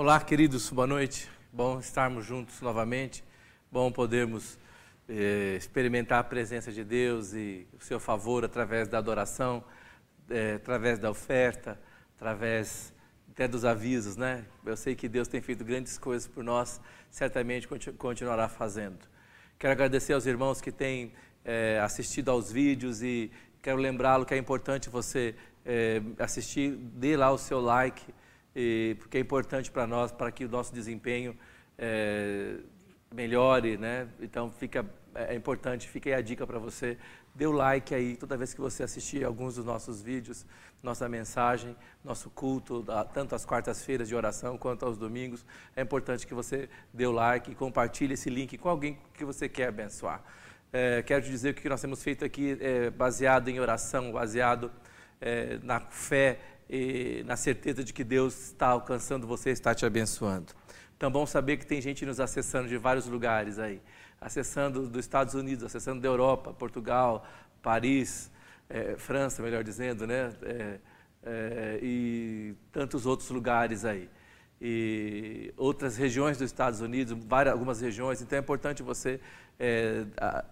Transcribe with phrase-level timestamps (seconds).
[0.00, 1.28] Olá, queridos, boa noite.
[1.52, 3.24] Bom estarmos juntos novamente.
[3.68, 4.56] Bom podermos
[5.08, 9.64] eh, experimentar a presença de Deus e o seu favor através da adoração,
[10.30, 11.80] eh, através da oferta,
[12.14, 12.94] através
[13.32, 14.44] até dos avisos, né?
[14.64, 16.80] Eu sei que Deus tem feito grandes coisas por nós,
[17.10, 17.66] certamente
[17.98, 19.00] continuará fazendo.
[19.58, 21.12] Quero agradecer aos irmãos que têm
[21.44, 25.34] eh, assistido aos vídeos e quero lembrá-lo que é importante você
[25.66, 28.14] é, assistir, dê lá o seu like,
[28.60, 31.38] e, porque é importante para nós, para que o nosso desempenho
[31.78, 32.56] é,
[33.14, 34.08] melhore, né?
[34.20, 36.98] Então fica, é, é importante, fica aí a dica para você,
[37.36, 40.44] dê o like aí toda vez que você assistir alguns dos nossos vídeos,
[40.82, 45.46] nossa mensagem, nosso culto, tanto às quartas-feiras de oração quanto aos domingos.
[45.76, 49.48] É importante que você dê o like e compartilhe esse link com alguém que você
[49.48, 50.20] quer abençoar.
[50.72, 54.10] É, quero te dizer que o que nós temos feito aqui é baseado em oração,
[54.10, 54.70] baseado
[55.20, 60.52] é, na fé e na certeza de que Deus está alcançando você, está te abençoando.
[60.96, 63.80] Então, bom saber que tem gente nos acessando de vários lugares aí,
[64.20, 67.24] acessando dos Estados Unidos, acessando da Europa, Portugal,
[67.62, 68.30] Paris,
[68.68, 70.32] é, França, melhor dizendo, né?
[70.42, 70.78] É,
[71.22, 74.08] é, e tantos outros lugares aí.
[74.60, 78.20] E outras regiões dos Estados Unidos, várias, algumas regiões.
[78.20, 79.20] Então, é importante você
[79.58, 80.04] é,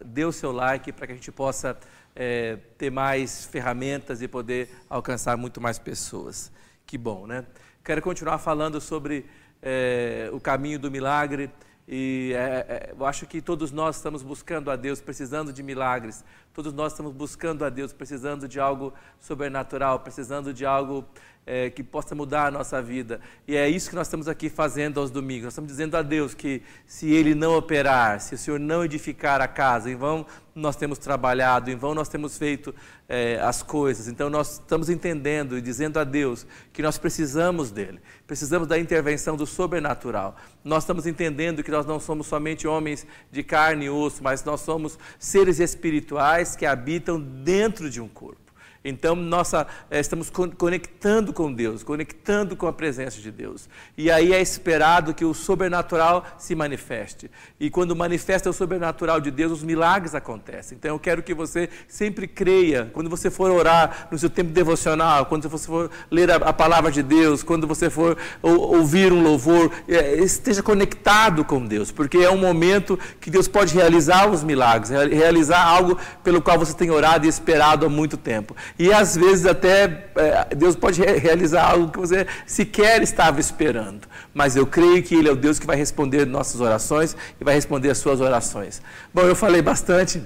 [0.05, 1.77] dê o seu like para que a gente possa
[2.17, 6.51] é, ter mais ferramentas e poder alcançar muito mais pessoas.
[6.87, 7.45] Que bom, né?
[7.85, 9.27] Quero continuar falando sobre
[9.63, 11.51] é, o caminho do milagre.
[11.89, 16.25] E é, é, eu acho que todos nós estamos buscando a Deus, precisando de milagres.
[16.53, 21.05] Todos nós estamos buscando a Deus, precisando de algo sobrenatural, precisando de algo
[21.47, 23.21] é, que possa mudar a nossa vida.
[23.47, 25.45] E é isso que nós estamos aqui fazendo aos domingos.
[25.45, 29.41] Nós estamos dizendo a Deus que se Ele não operar, se o Senhor não edificar
[29.41, 32.75] a casa, em vão nós temos trabalhado, em vão nós temos feito
[33.09, 34.09] é, as coisas.
[34.09, 39.37] Então nós estamos entendendo e dizendo a Deus que nós precisamos dele, precisamos da intervenção
[39.37, 40.35] do sobrenatural.
[40.65, 44.63] Nós estamos entendendo que nós não somos somente homens de carne e osso, mas nós
[44.63, 48.46] somos seres espirituais que habitam dentro de um corpo.
[48.89, 53.69] Então, nossa, eh, estamos conectando com Deus, conectando com a presença de Deus.
[53.99, 57.29] E aí é esperado que o sobrenatural se manifeste.
[57.59, 60.79] E quando manifesta o sobrenatural de Deus, os milagres acontecem.
[60.79, 65.27] Então, eu quero que você sempre creia, quando você for orar no seu tempo devocional,
[65.27, 69.73] quando você for ler a, palavra de Deus, quando você for ou, ouvir um louvor,
[69.89, 74.91] é, esteja conectado com Deus, porque é um momento que Deus pode realizar os milagres,
[74.91, 78.55] realizar algo pelo qual você tem orado e esperado há muito tempo.
[78.79, 84.07] E às vezes até é, Deus pode realizar algo que você sequer estava esperando.
[84.35, 87.55] Mas eu creio que Ele é o Deus que vai responder nossas orações e vai
[87.55, 88.83] responder as suas orações.
[89.15, 90.23] Bom, eu falei bastante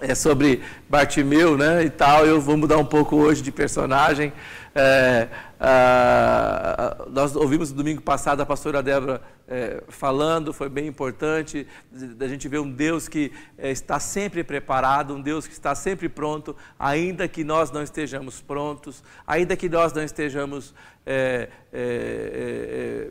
[0.00, 4.32] é, sobre Bartimeu né, e tal, eu vou mudar um pouco hoje de personagem.
[4.74, 5.28] É,
[5.58, 12.28] ah, nós ouvimos no domingo passado a pastora Débora é, falando, foi bem importante, da
[12.28, 16.54] gente ver um Deus que é, está sempre preparado, um Deus que está sempre pronto,
[16.78, 23.10] ainda que nós não estejamos prontos, ainda que nós não estejamos é, é, é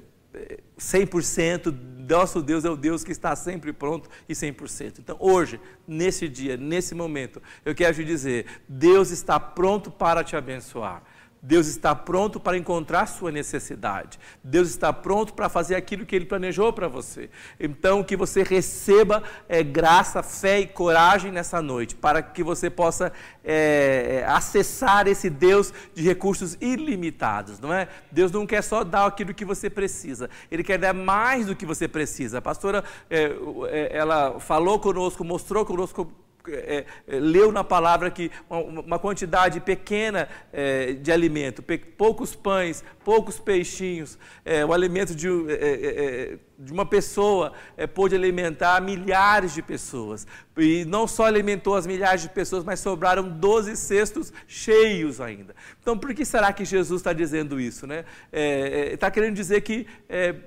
[0.80, 1.76] 100%,
[2.10, 5.00] nosso Deus é o Deus que está sempre pronto e 100%.
[5.00, 10.36] Então, hoje, nesse dia, nesse momento, eu quero te dizer: Deus está pronto para te
[10.36, 11.04] abençoar.
[11.48, 14.20] Deus está pronto para encontrar sua necessidade.
[14.44, 17.30] Deus está pronto para fazer aquilo que Ele planejou para você.
[17.58, 23.14] Então, que você receba é, graça, fé e coragem nessa noite, para que você possa
[23.46, 27.88] é, acessar esse Deus de recursos ilimitados, não é?
[28.12, 31.66] Deus não quer só dar aquilo que você precisa, Ele quer dar mais do que
[31.66, 32.40] você precisa.
[32.40, 36.12] A pastora, é, ela falou conosco, mostrou conosco
[36.50, 41.64] é, é, leu na palavra que uma, quantidade pequena é, de alimento,
[41.98, 47.54] poucos pães, poucos peixinhos, é, o alimento de, é, de uma pessoa
[47.94, 50.26] pôde alimentar milhares de pessoas.
[50.58, 55.56] E não só alimentou as milhares de pessoas, mas sobraram 12 cestos cheios ainda.
[55.80, 57.86] Então, por que será que Jesus está dizendo isso?
[57.86, 58.06] Né?
[58.32, 59.86] Está querendo dizer que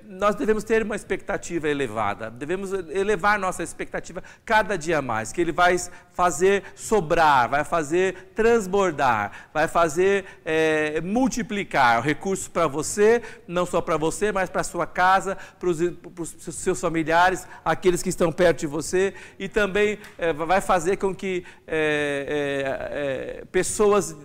[0.05, 5.53] nós devemos ter uma expectativa elevada, devemos elevar nossa expectativa cada dia mais, que Ele
[5.53, 5.77] vai
[6.11, 13.97] fazer sobrar, vai fazer transbordar, vai fazer é, multiplicar recursos para você, não só para
[13.97, 15.79] você, mas para sua casa, para os
[16.37, 21.43] seus familiares, aqueles que estão perto de você, e também é, vai fazer com que
[21.67, 24.15] é pessoas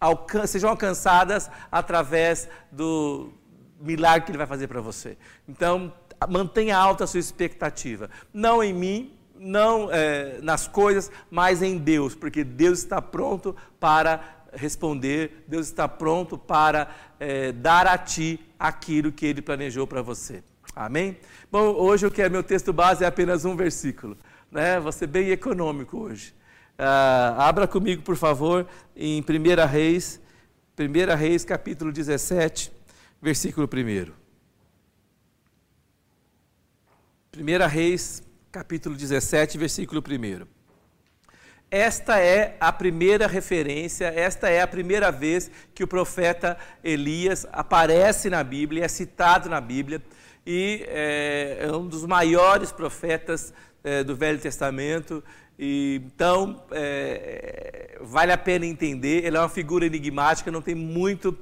[0.00, 3.32] alcan sejam alcançadas através do
[3.80, 5.16] milagre que ele vai fazer para você.
[5.48, 5.92] Então,
[6.28, 8.10] mantenha alta a sua expectativa.
[8.32, 14.42] Não em mim, não é, nas coisas, mas em Deus, porque Deus está pronto para
[14.52, 16.88] responder, Deus está pronto para
[17.18, 20.42] é, dar a ti aquilo que ele planejou para você.
[20.74, 21.18] Amém?
[21.50, 24.16] Bom, hoje o que é meu texto base é apenas um versículo.
[24.50, 24.80] Né?
[24.80, 26.34] Vou ser bem econômico hoje.
[26.78, 28.66] Uh, abra comigo, por favor,
[28.96, 30.18] em 1 Reis,
[30.78, 32.72] 1 Reis, capítulo 17,
[33.20, 34.12] versículo 1.
[37.38, 40.46] 1 Reis, capítulo 17, versículo 1.
[41.70, 48.28] Esta é a primeira referência, esta é a primeira vez que o profeta Elias aparece
[48.28, 50.02] na Bíblia, é citado na Bíblia,
[50.46, 53.52] e é, é um dos maiores profetas
[53.84, 55.22] é, do Velho Testamento.
[55.58, 59.24] E, então, é, vale a pena entender.
[59.24, 61.36] Ele é uma figura enigmática, não tem muito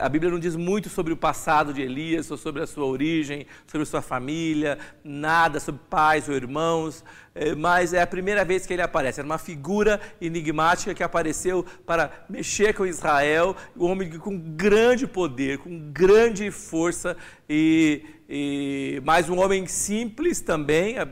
[0.00, 3.46] a Bíblia não diz muito sobre o passado de Elias, ou sobre a sua origem,
[3.66, 8.66] sobre a sua família, nada sobre pais ou irmãos, é, mas é a primeira vez
[8.66, 9.20] que ele aparece.
[9.20, 15.58] Era uma figura enigmática que apareceu para mexer com Israel, um homem com grande poder,
[15.58, 17.16] com grande força,
[17.48, 21.02] e, e mais um homem simples também, é,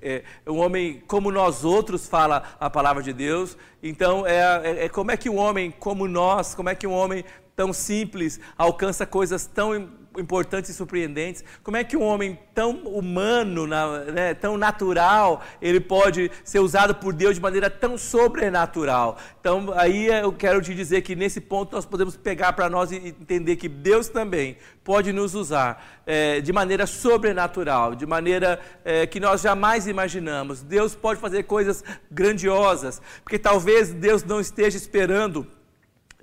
[0.00, 3.56] é, é um homem como nós outros, fala a palavra de Deus.
[3.82, 6.92] Então, é, é, é como é que um homem como nós, como é que um
[6.92, 7.24] homem
[7.58, 11.42] tão simples alcança coisas tão importantes e surpreendentes?
[11.64, 17.12] Como é que um homem tão humano, né, tão natural, ele pode ser usado por
[17.12, 19.18] Deus de maneira tão sobrenatural?
[19.40, 23.08] Então, aí eu quero te dizer que nesse ponto nós podemos pegar para nós e
[23.08, 29.18] entender que Deus também pode nos usar é, de maneira sobrenatural, de maneira é, que
[29.18, 30.62] nós jamais imaginamos.
[30.62, 35.57] Deus pode fazer coisas grandiosas, porque talvez Deus não esteja esperando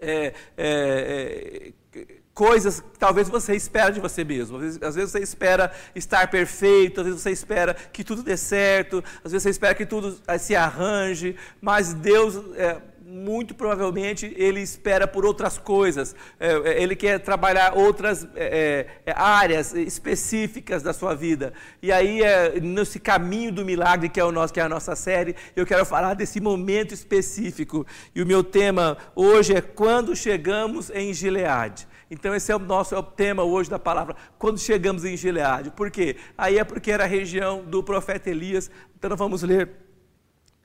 [0.06, 4.58] é, é, é, coisas que talvez você espera de você mesmo.
[4.58, 8.36] Às vezes, às vezes, você espera estar perfeito, às vezes você espera que tudo dê
[8.36, 14.34] certo, às vezes você espera que tudo é, se arranje, mas Deus é, muito provavelmente
[14.36, 20.82] ele espera por outras coisas, é, é, ele quer trabalhar outras é, é, áreas específicas
[20.82, 21.54] da sua vida.
[21.84, 24.96] E aí, é, nesse caminho do milagre que é, o nosso, que é a nossa
[24.96, 27.86] série, eu quero falar desse momento específico.
[28.16, 31.88] E o meu tema hoje é quando chegamos em Gileade.
[32.10, 35.70] Então esse é o nosso é o tema hoje da palavra, quando chegamos em Gileade.
[35.70, 36.16] Por quê?
[36.36, 38.72] Aí é porque era a região do profeta Elias.
[38.98, 39.86] Então nós vamos ler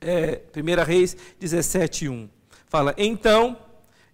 [0.01, 2.29] é, 1 Reis 17, 1.
[2.67, 3.57] Fala, então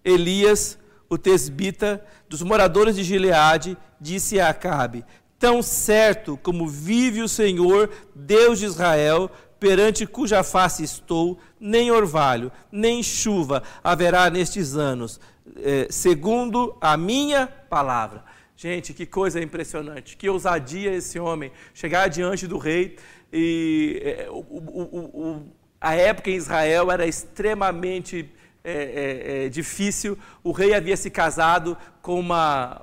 [0.04, 5.04] Elias, o tesbita, dos moradores de Gileade, disse a Acabe,
[5.38, 12.52] tão certo como vive o Senhor, Deus de Israel, perante cuja face estou, nem orvalho,
[12.70, 15.20] nem chuva haverá nestes anos,
[15.56, 18.24] é, segundo a minha palavra.
[18.56, 22.96] Gente, que coisa impressionante, que ousadia esse homem chegar diante do rei
[23.32, 28.30] e é, o, o, o, a época em Israel era extremamente
[28.64, 30.18] é, é, é, difícil.
[30.42, 32.80] O rei havia se casado com uma,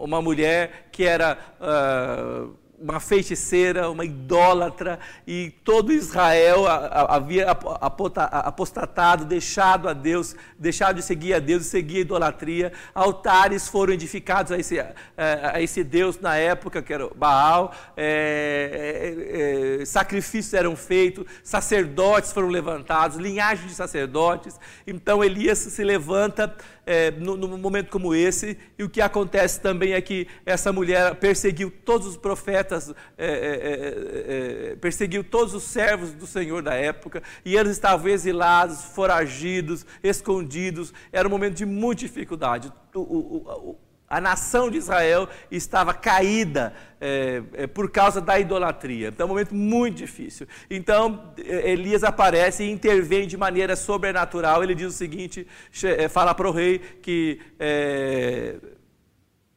[0.00, 1.38] uma mulher que era.
[1.60, 11.02] Uh, uma feiticeira, uma idólatra, e todo Israel havia apostatado, deixado a Deus, deixado de
[11.02, 12.72] seguir a Deus e seguir a idolatria.
[12.94, 14.78] Altares foram edificados a esse,
[15.16, 22.32] a esse Deus na época, que era Baal, é, é, é, sacrifícios eram feitos, sacerdotes
[22.32, 24.58] foram levantados, linhagem de sacerdotes.
[24.86, 26.54] Então Elias se levanta
[26.86, 31.16] é, num, num momento como esse, e o que acontece também é que essa mulher
[31.16, 32.75] perseguiu todos os profetas,
[33.16, 38.08] é, é, é, é perseguiu todos os servos do Senhor da época, e eles estavam
[38.08, 42.72] exilados, foragidos, escondidos, era um momento de muita dificuldade.
[42.94, 49.08] O, o, o, a nação de Israel estava caída é, é, por causa da idolatria.
[49.08, 50.46] Então, é um momento muito difícil.
[50.70, 54.62] Então, é, Elias aparece e intervém de maneira sobrenatural.
[54.62, 55.46] Ele diz o seguinte:
[55.82, 58.56] é, fala para o rei que é,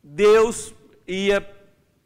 [0.03, 0.73] Deus
[1.07, 1.47] ia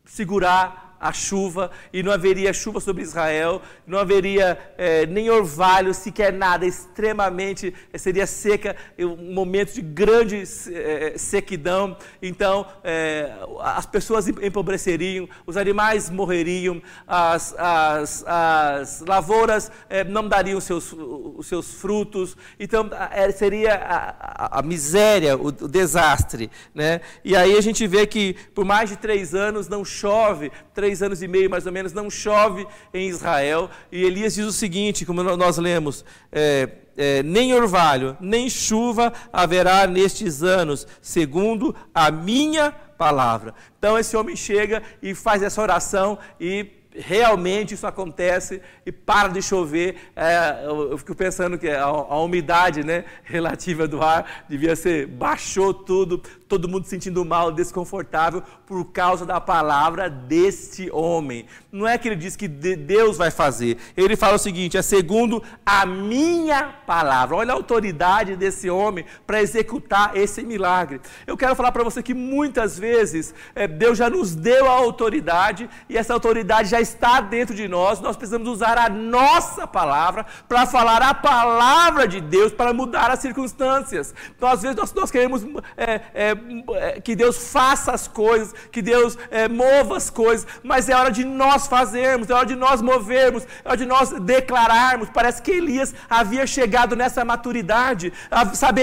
[0.05, 6.31] segurar a chuva e não haveria chuva sobre Israel, não haveria é, nem orvalho, sequer
[6.31, 11.97] nada, extremamente, eh, seria seca, um momento de grande é, sequidão.
[12.21, 19.69] Então, é, as pessoas empobreceriam, os animais morreriam, as, as, as lavouras
[20.07, 22.37] não dariam seus, os seus frutos.
[22.57, 22.89] Então,
[23.35, 26.49] seria a, a, a miséria, o, o desastre.
[26.73, 27.01] Né?
[27.25, 31.01] E aí a gente vê que por mais de três anos não chove, três três
[31.01, 33.69] anos e meio mais ou menos, não chove em Israel.
[33.91, 39.87] E Elias diz o seguinte, como nós lemos: é, é, nem orvalho, nem chuva haverá
[39.87, 43.55] nestes anos, segundo a minha palavra.
[43.79, 49.41] Então esse homem chega e faz essa oração e realmente isso acontece e para de
[49.41, 49.95] chover.
[50.15, 55.07] É, eu, eu, fico pensando que a, a, umidade né, relativa do ar devia ser,
[55.07, 61.45] baixou tudo, todo mundo sentindo mal, desconfortável por causa da palavra deste homem.
[61.73, 65.41] Não é que ele diz que Deus vai fazer, ele fala o seguinte: é segundo
[65.65, 67.35] a minha palavra.
[67.35, 71.01] Olha a autoridade desse homem para executar esse milagre.
[71.25, 75.67] Eu quero falar para você que muitas vezes é, Deus já nos deu a autoridade
[75.89, 80.67] e essa autoridade já está dentro de nós, nós precisamos usar a nossa palavra para
[80.67, 84.13] falar a palavra de Deus para mudar as circunstâncias.
[84.37, 85.43] Então, às vezes, nós, nós queremos
[85.75, 89.17] é, é, que Deus faça as coisas, que Deus
[89.49, 93.67] mova as coisas, mas é hora de nós fazermos, é hora de nós movermos, é
[93.67, 95.09] hora de nós declararmos.
[95.09, 98.11] Parece que Elias havia chegado nessa maturidade,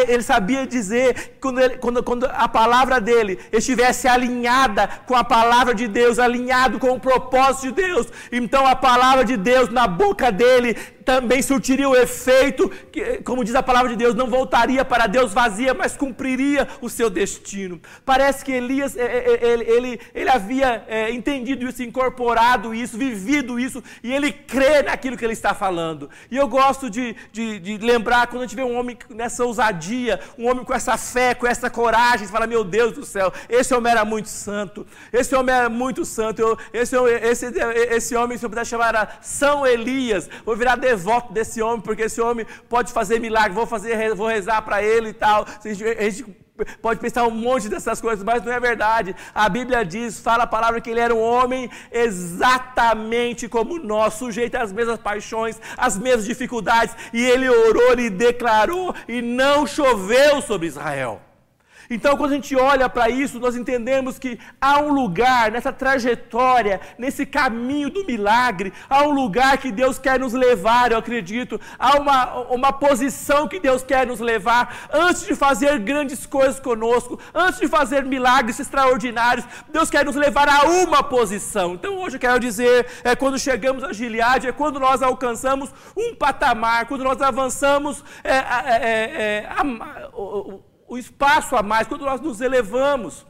[0.08, 5.74] ele sabia dizer, quando, ele, quando, quando a palavra dele estivesse alinhada com a palavra
[5.74, 8.06] de Deus, alinhado com o propósito de Deus.
[8.30, 10.76] Então a palavra de Deus na boca dele
[11.10, 15.32] também surtiria o efeito, que, como diz a palavra de Deus, não voltaria para Deus
[15.32, 17.80] vazia, mas cumpriria o seu destino.
[18.04, 23.58] Parece que Elias, é, é, é, ele, ele, ele havia entendido isso, incorporado isso, vivido
[23.58, 26.08] isso, e ele crê naquilo que ele está falando.
[26.30, 30.20] E eu gosto de, de, de lembrar quando a gente vê um homem nessa ousadia,
[30.38, 33.90] um homem com essa fé, com essa coragem, fala, meu Deus do céu, esse homem
[33.90, 37.46] era muito santo, esse homem era muito santo, eu, esse, esse,
[37.96, 41.80] esse homem, se eu puder chamar, era São Elias, vou virar devoto devoto desse homem,
[41.80, 45.46] porque esse homem pode fazer milagre, vou, fazer, vou rezar para ele e tal.
[45.64, 45.68] A
[46.10, 46.24] gente
[46.82, 49.16] pode pensar um monte dessas coisas, mas não é verdade.
[49.34, 54.56] A Bíblia diz, fala a palavra que ele era um homem exatamente como nós, sujeito
[54.56, 60.66] às mesmas paixões, às mesmas dificuldades, e ele orou e declarou, e não choveu sobre
[60.66, 61.29] Israel.
[61.92, 66.80] Então, quando a gente olha para isso, nós entendemos que há um lugar nessa trajetória,
[66.96, 71.98] nesse caminho do milagre, há um lugar que Deus quer nos levar, eu acredito, há
[71.98, 77.58] uma, uma posição que Deus quer nos levar, antes de fazer grandes coisas conosco, antes
[77.58, 81.74] de fazer milagres extraordinários, Deus quer nos levar a uma posição.
[81.74, 86.14] Então, hoje eu quero dizer, é quando chegamos a Gileade, é quando nós alcançamos um
[86.14, 92.20] patamar, quando nós avançamos é, é, é, é a, o espaço a mais, quando nós
[92.20, 93.24] nos elevamos.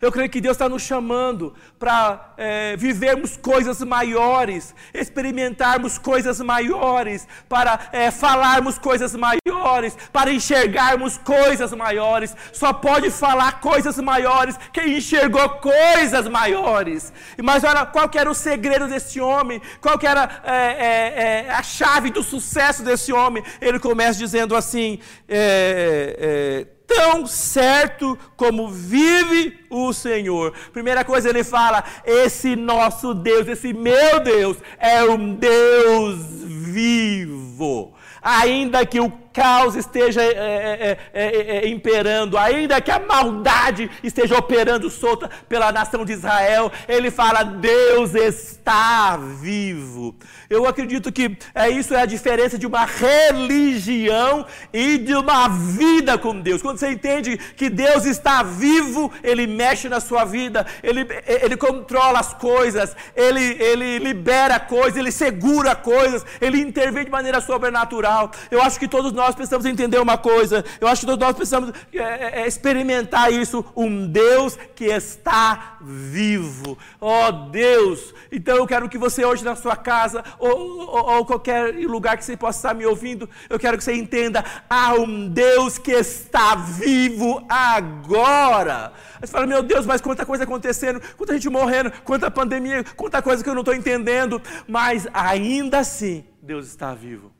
[0.00, 7.28] Eu creio que Deus está nos chamando para é, vivermos coisas maiores, experimentarmos coisas maiores,
[7.46, 12.34] para é, falarmos coisas maiores, para enxergarmos coisas maiores.
[12.50, 17.12] Só pode falar coisas maiores quem enxergou coisas maiores.
[17.42, 19.60] Mas olha, qual que era o segredo desse homem?
[19.82, 23.44] Qual que era é, é, é a chave do sucesso desse homem?
[23.60, 24.98] Ele começa dizendo assim.
[25.28, 30.52] É, tão certo como vive o Senhor.
[30.72, 37.94] Primeira coisa ele fala: esse nosso Deus, esse meu Deus, é um Deus vivo.
[38.20, 43.90] Ainda que o caos esteja é é, é, é, é, imperando, ainda que a maldade
[44.02, 50.14] esteja operando solta pela nação de Israel, ele fala: Deus está vivo.
[50.48, 56.18] Eu acredito que é isso é a diferença de uma religião e de uma vida
[56.18, 56.62] com Deus.
[56.62, 62.18] Quando você entende que Deus está vivo, ele mexe na sua vida, ele, ele controla
[62.18, 68.30] as coisas, ele, ele libera coisas, ele segura coisas, ele intervém de maneira sobrenatural.
[68.50, 71.72] Eu acho que todos nós precisamos entender uma coisa, eu acho que todos nós precisamos
[71.92, 76.78] é, é, é, experimentar isso: um Deus que está vivo.
[77.00, 78.14] Oh Deus!
[78.30, 82.24] Então eu quero que você hoje na sua casa, ou, ou, ou qualquer lugar que
[82.24, 86.54] você possa estar me ouvindo, eu quero que você entenda: há um Deus que está
[86.54, 88.92] vivo agora.
[89.20, 93.44] Você fala, meu Deus, mas quanta coisa acontecendo, quanta gente morrendo, quanta pandemia, quanta coisa
[93.44, 97.39] que eu não estou entendendo, mas ainda assim, Deus está vivo.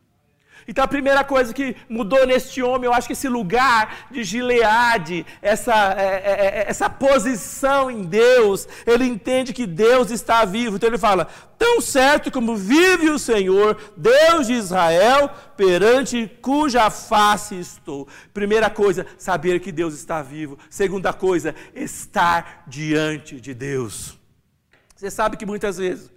[0.70, 5.26] Então a primeira coisa que mudou neste homem, eu acho que esse lugar de Gileade,
[5.42, 10.76] essa, é, é, é, essa posição em Deus, ele entende que Deus está vivo.
[10.76, 11.26] Então ele fala:
[11.58, 18.06] tão certo como vive o Senhor, Deus de Israel, perante cuja face estou.
[18.32, 20.56] Primeira coisa, saber que Deus está vivo.
[20.70, 24.16] Segunda coisa, estar diante de Deus.
[24.94, 26.12] Você sabe que muitas vezes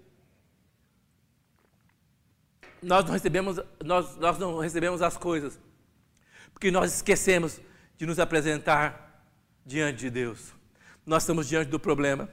[2.84, 5.60] nós não recebemos, nós, nós não recebemos as coisas,
[6.54, 7.60] porque nós esquecemos
[7.98, 9.24] de nos apresentar
[9.66, 10.54] diante de Deus.
[11.06, 12.30] Nós estamos diante do problema,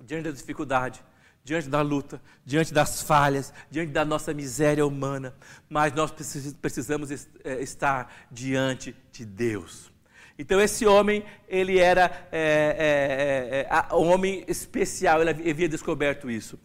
[0.00, 1.02] diante da dificuldade,
[1.42, 5.34] diante da luta, diante das falhas, diante da nossa miséria humana,
[5.68, 6.12] mas nós
[6.60, 7.10] precisamos
[7.44, 9.92] é, estar diante de Deus.
[10.38, 16.30] Então esse homem, ele era é, é, é, é um homem especial, ele havia descoberto
[16.30, 16.58] isso.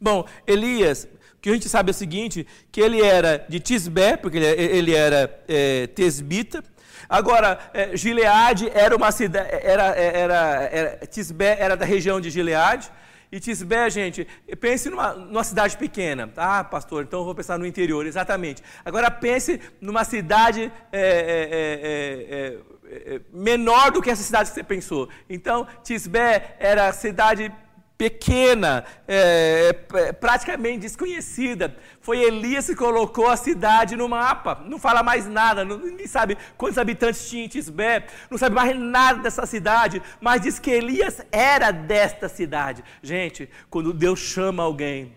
[0.00, 1.06] Bom, Elias,
[1.44, 4.94] que a gente sabe é o seguinte, que ele era de Tisbé, porque ele, ele
[4.94, 6.64] era é, tesbita.
[7.06, 10.36] Agora, é, Gileade era uma cidade, era, era,
[10.72, 12.90] era, Tisbé era da região de Gileade.
[13.30, 14.26] E Tisbé, gente,
[14.58, 16.32] pense numa, numa, cidade pequena.
[16.34, 18.62] Ah, pastor, então eu vou pensar no interior, exatamente.
[18.82, 22.58] Agora pense numa cidade é, é,
[22.90, 25.10] é, menor do que essa cidade que você pensou.
[25.28, 27.52] Então, Tisbé era a cidade
[27.96, 31.76] pequena, é, é, praticamente desconhecida.
[32.00, 34.62] Foi Elias que colocou a cidade no mapa.
[34.66, 38.76] Não fala mais nada, não, ninguém sabe quantos habitantes tinha em Tisbé, não sabe mais
[38.78, 42.82] nada dessa cidade, mas diz que Elias era desta cidade.
[43.02, 45.16] Gente, quando Deus chama alguém,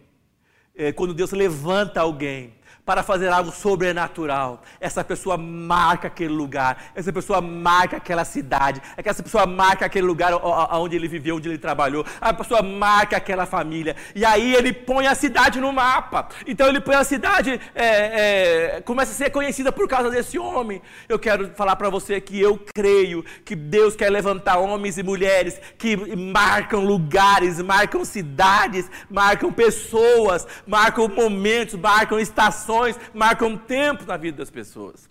[0.75, 2.53] é, quando Deus levanta alguém,
[2.87, 4.61] para fazer algo sobrenatural.
[4.79, 10.31] Essa pessoa marca aquele lugar, essa pessoa marca aquela cidade, essa pessoa marca aquele lugar
[10.33, 13.93] onde ele viveu, onde ele trabalhou, a pessoa marca aquela família.
[14.15, 16.29] E aí ele põe a cidade no mapa.
[16.47, 20.81] Então ele põe a cidade, é, é, começa a ser conhecida por causa desse homem.
[21.09, 25.59] Eu quero falar para você que eu creio que Deus quer levantar homens e mulheres
[25.77, 32.76] que marcam lugares, marcam cidades, marcam pessoas, marcam momentos, marcam estações
[33.13, 35.09] marcam tempo na vida das pessoas.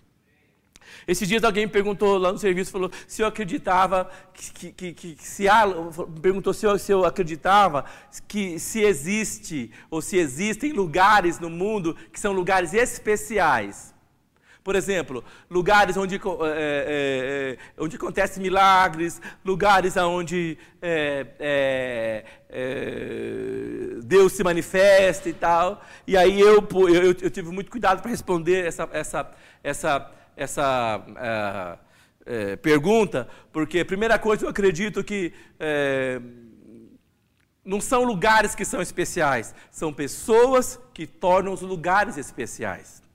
[1.07, 5.15] Esses dias alguém me perguntou lá no serviço, falou se eu acreditava que, que, que,
[5.15, 5.65] que se há,
[6.21, 7.85] perguntou se eu, se eu acreditava
[8.27, 13.95] que se existe ou se existem lugares no mundo que são lugares especiais.
[14.67, 22.25] Por exemplo, lugares onde, é, é, onde acontecem milagres, lugares onde é,
[24.03, 25.81] Deus se manifesta e tal.
[26.05, 29.31] E aí eu, eu, eu tive muito cuidado para responder essa, essa,
[29.63, 31.79] essa, essa
[32.61, 35.33] pergunta, porque, primeira coisa, eu acredito que
[37.65, 43.06] não são lugares que são especiais, são pessoas que tornam os lugares especiais.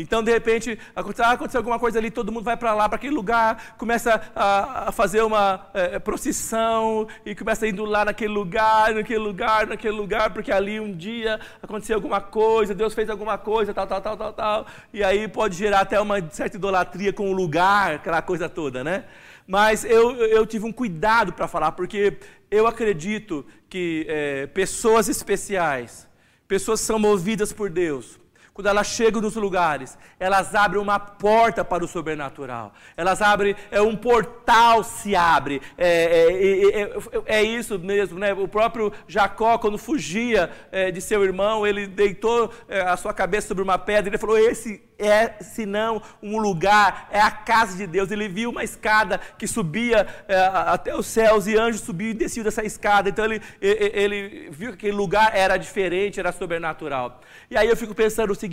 [0.00, 1.00] Então, de repente, ah,
[1.32, 4.92] aconteceu alguma coisa ali, todo mundo vai para lá, para aquele lugar, começa a, a
[4.92, 10.52] fazer uma é, procissão e começa indo lá naquele lugar, naquele lugar, naquele lugar, porque
[10.52, 14.66] ali um dia aconteceu alguma coisa, Deus fez alguma coisa, tal, tal, tal, tal, tal.
[14.94, 19.04] E aí pode gerar até uma certa idolatria com o lugar, aquela coisa toda, né?
[19.48, 22.18] Mas eu, eu tive um cuidado para falar, porque
[22.48, 26.06] eu acredito que é, pessoas especiais,
[26.46, 28.16] pessoas que são movidas por Deus,
[28.58, 32.72] quando elas chegam nos lugares, elas abrem uma porta para o sobrenatural.
[32.96, 35.62] Elas abrem, é um portal se abre.
[35.76, 38.32] É, é, é, é isso mesmo, né?
[38.32, 43.46] O próprio Jacó, quando fugia é, de seu irmão, ele deitou é, a sua cabeça
[43.46, 44.10] sobre uma pedra.
[44.10, 48.10] Ele falou: Esse é, senão, um lugar, é a casa de Deus.
[48.10, 52.42] Ele viu uma escada que subia é, até os céus e anjos subiam e desciam
[52.42, 53.08] dessa escada.
[53.08, 57.20] Então ele, ele viu que aquele lugar era diferente, era sobrenatural.
[57.48, 58.47] E aí eu fico pensando o seguinte: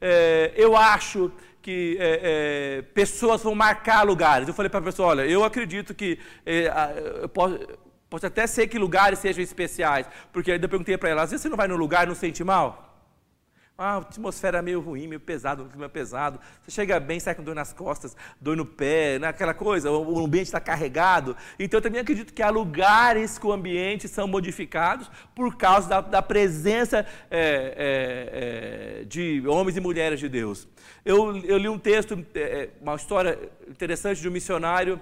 [0.00, 4.48] é, eu acho que é, é, pessoas vão marcar lugares.
[4.48, 6.18] Eu falei para a pessoa: olha, eu acredito que
[7.20, 7.58] eu posso,
[8.10, 11.48] pode até ser que lugares sejam especiais, porque eu perguntei para ela: às vezes você
[11.48, 12.91] não vai no lugar e não sente mal?
[13.84, 16.38] Ah, a atmosfera é meio ruim, meio pesado, o clima é pesado.
[16.62, 19.26] Você chega bem, sai com dor nas costas, dor no pé, né?
[19.26, 21.36] aquela coisa, o ambiente está carregado.
[21.58, 26.00] Então eu também acredito que há lugares que o ambiente são modificados por causa da,
[26.00, 30.68] da presença é, é, é, de homens e mulheres de Deus.
[31.04, 33.36] Eu, eu li um texto, é, é, uma história
[33.68, 35.00] interessante de um missionário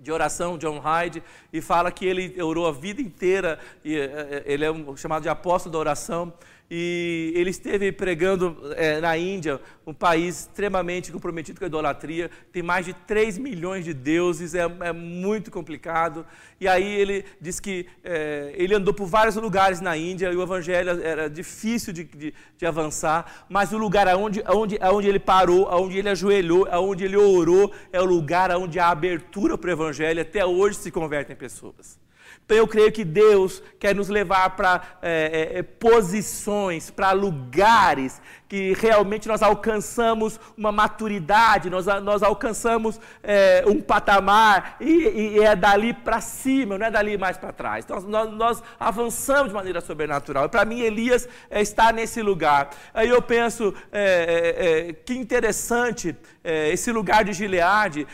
[0.00, 4.96] de oração, John Hyde, e fala que ele orou a vida inteira, ele é um,
[4.96, 6.32] chamado de apóstolo da oração,
[6.76, 12.64] e ele esteve pregando é, na Índia, um país extremamente comprometido com a idolatria, tem
[12.64, 16.26] mais de 3 milhões de deuses, é, é muito complicado.
[16.60, 20.42] E aí ele diz que é, ele andou por vários lugares na Índia e o
[20.42, 25.68] evangelho era difícil de, de, de avançar, mas o lugar aonde, aonde, aonde ele parou,
[25.68, 30.20] aonde ele ajoelhou, aonde ele orou, é o lugar onde há abertura para o evangelho,
[30.20, 32.02] até hoje se convertem pessoas.
[32.44, 38.20] Então eu creio que Deus quer nos levar para é, é, é, posições, para lugares
[38.54, 45.56] que realmente nós alcançamos uma maturidade, nós, nós alcançamos é, um patamar e, e é
[45.56, 47.84] dali para cima, não é dali mais para trás.
[47.84, 50.48] Então nós, nós, avançamos de maneira sobrenatural.
[50.48, 52.70] Para mim, Elias é, está nesse lugar.
[52.94, 56.14] Aí eu penso, é, que interessante
[56.44, 58.06] esse lugar de Gileade,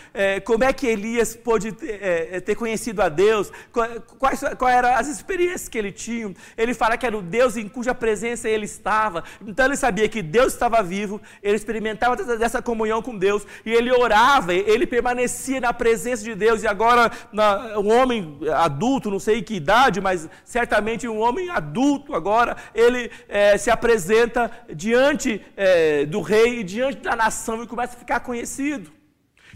[0.44, 5.68] como é que Elias pôde ter, ter conhecido a Deus, quais, quais eram as experiências
[5.68, 6.32] que ele tinha.
[6.56, 9.24] Ele fala que era o Deus em cuja presença ele estava.
[9.44, 13.90] Então ele sabia que Deus estava vivo, ele experimentava dessa comunhão com Deus, e ele
[13.90, 19.42] orava, ele permanecia na presença de Deus, e agora na, um homem adulto, não sei
[19.42, 26.20] que idade, mas certamente um homem adulto agora, ele é, se apresenta diante é, do
[26.20, 28.92] rei e diante da nação e começa a ficar conhecido.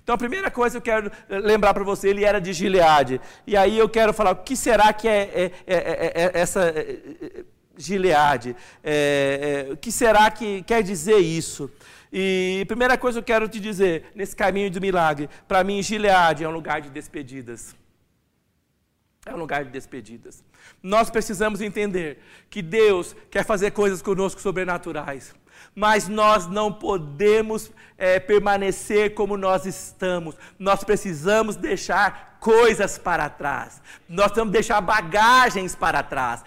[0.02, 3.18] Então a primeira coisa que eu quero lembrar para você, ele era de Gileade.
[3.46, 6.74] E aí eu quero falar, o que será que é, é, é, é essa
[7.76, 8.56] Gileade?
[9.70, 11.70] o que será que quer dizer isso?
[12.12, 16.44] E primeira coisa que eu quero te dizer, nesse caminho do milagre, para mim Gileade
[16.44, 17.74] é um lugar de despedidas.
[19.26, 20.44] É um lugar de despedidas.
[20.82, 22.18] Nós precisamos entender
[22.50, 25.34] que Deus quer fazer coisas conosco sobrenaturais
[25.74, 30.36] mas nós não podemos é, permanecer como nós estamos.
[30.58, 33.80] Nós precisamos deixar coisas para trás.
[34.06, 36.44] Nós precisamos deixar bagagens para trás.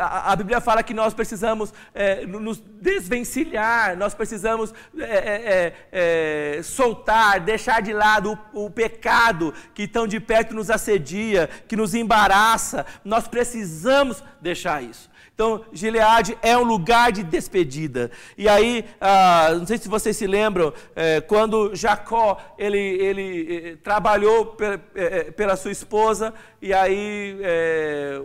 [0.00, 6.62] A, Bíblia fala que nós precisamos é, nos desvencilhar, nós precisamos é, é, é, é
[6.62, 11.94] soltar, deixar de lado o, o pecado que tão de perto nos assedia, que nos
[11.94, 12.86] embaraça.
[13.04, 15.10] Nós precisamos deixar isso.
[15.36, 18.10] Então, Gileade é um lugar de despedida.
[18.38, 23.76] E aí, ah, não sei se vocês se lembram, é, quando Jacó ele, ele eh,
[23.84, 24.56] trabalhou
[24.94, 27.38] eh, pela sua esposa, e aí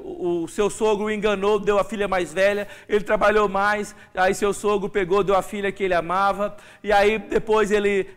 [0.05, 4.33] o, o seu sogro o enganou, deu a filha mais velha, ele trabalhou mais, aí
[4.33, 8.07] seu sogro pegou, deu a filha que ele amava, e aí depois ele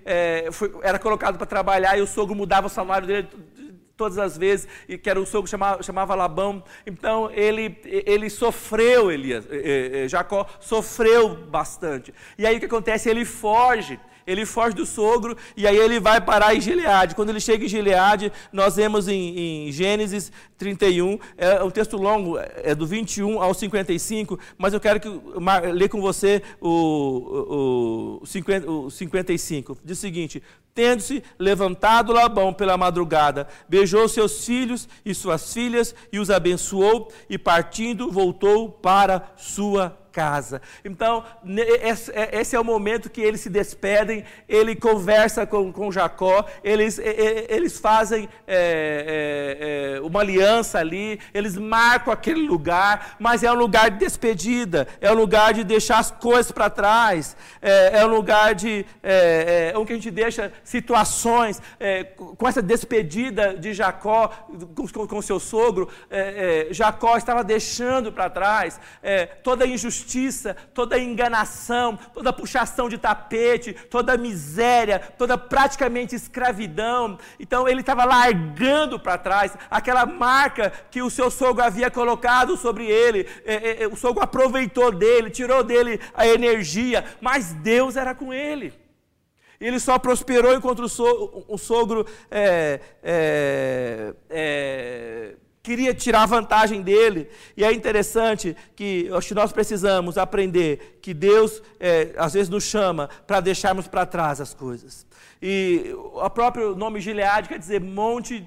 [0.52, 3.28] foi, era colocado para trabalhar e o sogro mudava o salário dele
[4.04, 6.62] todas as vezes, e que era o sogro chamava, chamava Labão.
[6.86, 12.12] Então ele, ele sofreu, Elias, eh, eh, Jacó sofreu bastante.
[12.36, 13.08] E aí o que acontece?
[13.08, 17.14] Ele foge ele foge do sogro e aí ele vai parar em Gileade.
[17.14, 22.38] Quando ele chega em Gileade, nós vemos em, em Gênesis 31, é um texto longo,
[22.38, 25.08] é do 21 ao 55, mas eu quero que,
[25.72, 29.78] ler com você o, o, o, 50, o 55.
[29.84, 30.42] Diz o seguinte:
[30.74, 37.38] Tendo-se levantado Labão pela madrugada, beijou seus filhos e suas filhas e os abençoou, e
[37.38, 40.62] partindo voltou para sua casa.
[40.84, 41.24] Então,
[42.14, 47.00] é, esse é o momento que eles se despedem, ele conversa com, com Jacó, eles,
[47.48, 53.56] eles fazem é, é, é, uma aliança ali, eles marcam aquele lugar, mas é um
[53.56, 58.10] lugar de despedida, é um lugar de deixar as coisas para trás, é, é, um
[58.10, 58.86] lugar de.
[59.02, 61.60] É, é, onde a gente deixa situações,
[62.38, 64.28] com essa despedida de Jacó
[64.76, 65.88] com, com, com seu sogro,
[66.70, 68.78] Jacó estava deixando para trás
[69.42, 77.18] toda a injustiça injustiça, toda enganação, toda puxação de tapete, toda miséria, toda praticamente escravidão.
[77.40, 82.86] Então ele estava largando para trás aquela marca que o seu sogro havia colocado sobre
[82.86, 83.26] ele.
[83.44, 88.32] É, é, é, o sogro aproveitou dele, tirou dele a energia, mas Deus era com
[88.32, 88.72] ele.
[89.60, 97.28] Ele só prosperou enquanto o sogro é, é, é, queria tirar vantagem dele.
[97.56, 102.64] E é interessante que acho que nós precisamos aprender que Deus é, às vezes nos
[102.64, 105.06] chama para deixarmos para trás as coisas.
[105.40, 108.46] E o próprio nome Gileade quer dizer monte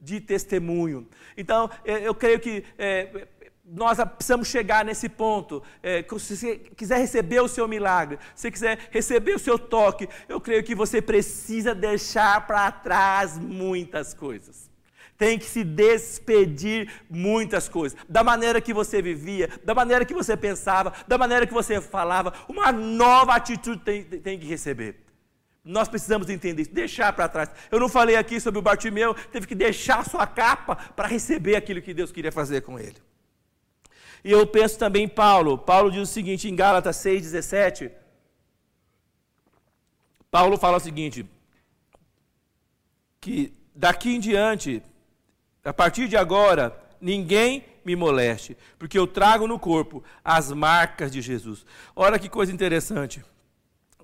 [0.00, 1.06] de testemunho.
[1.36, 3.26] Então, é, eu creio que é,
[3.62, 5.62] nós precisamos chegar nesse ponto.
[5.82, 10.08] É, se você quiser receber o seu milagre, se você quiser receber o seu toque,
[10.30, 14.72] eu creio que você precisa deixar para trás muitas coisas
[15.16, 17.98] tem que se despedir muitas coisas.
[18.08, 22.32] Da maneira que você vivia, da maneira que você pensava, da maneira que você falava.
[22.48, 25.04] Uma nova atitude tem, tem que receber.
[25.64, 27.50] Nós precisamos entender isso, deixar para trás.
[27.70, 31.80] Eu não falei aqui sobre o Bartimeu, teve que deixar sua capa para receber aquilo
[31.80, 32.96] que Deus queria fazer com ele.
[34.22, 35.56] E eu penso também em Paulo.
[35.56, 37.90] Paulo diz o seguinte em Gálatas 6,17.
[40.30, 41.26] Paulo fala o seguinte:
[43.20, 44.82] que daqui em diante
[45.64, 51.20] a partir de agora, ninguém me moleste, porque eu trago no corpo as marcas de
[51.20, 51.64] Jesus.
[51.94, 53.24] Olha que coisa interessante.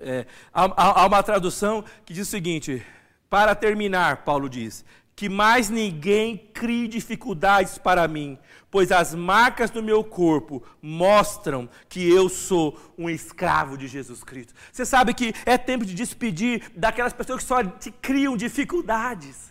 [0.01, 2.85] É, há, há uma tradução que diz o seguinte:
[3.29, 4.85] para terminar, Paulo diz,
[5.20, 8.38] que mais ninguém crie dificuldades para mim,
[8.70, 14.55] pois as marcas do meu corpo mostram que eu sou um escravo de Jesus Cristo.
[14.73, 19.50] Você sabe que é tempo de despedir daquelas pessoas que só te criam dificuldades.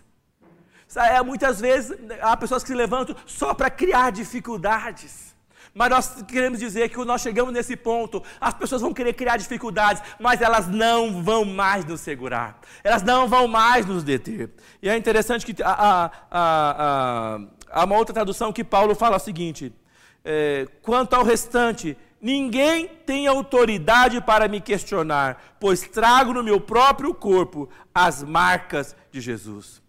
[0.96, 5.36] É, muitas vezes há pessoas que se levantam só para criar dificuldades.
[5.74, 9.38] Mas nós queremos dizer que quando nós chegamos nesse ponto, as pessoas vão querer criar
[9.38, 14.50] dificuldades, mas elas não vão mais nos segurar, elas não vão mais nos deter.
[14.82, 19.72] E é interessante que há, há, há uma outra tradução que Paulo fala o seguinte:
[20.26, 27.14] é, quanto ao restante, Ninguém tem autoridade para me questionar, pois trago no meu próprio
[27.14, 29.82] corpo as marcas de Jesus.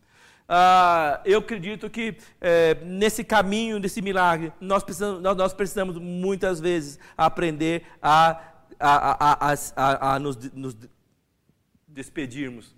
[0.52, 6.58] Ah, eu acredito que é, nesse caminho, nesse milagre, nós precisamos, nós, nós precisamos muitas
[6.58, 8.30] vezes aprender a,
[8.80, 10.76] a, a, a, nos, nos
[11.86, 12.74] despedirmos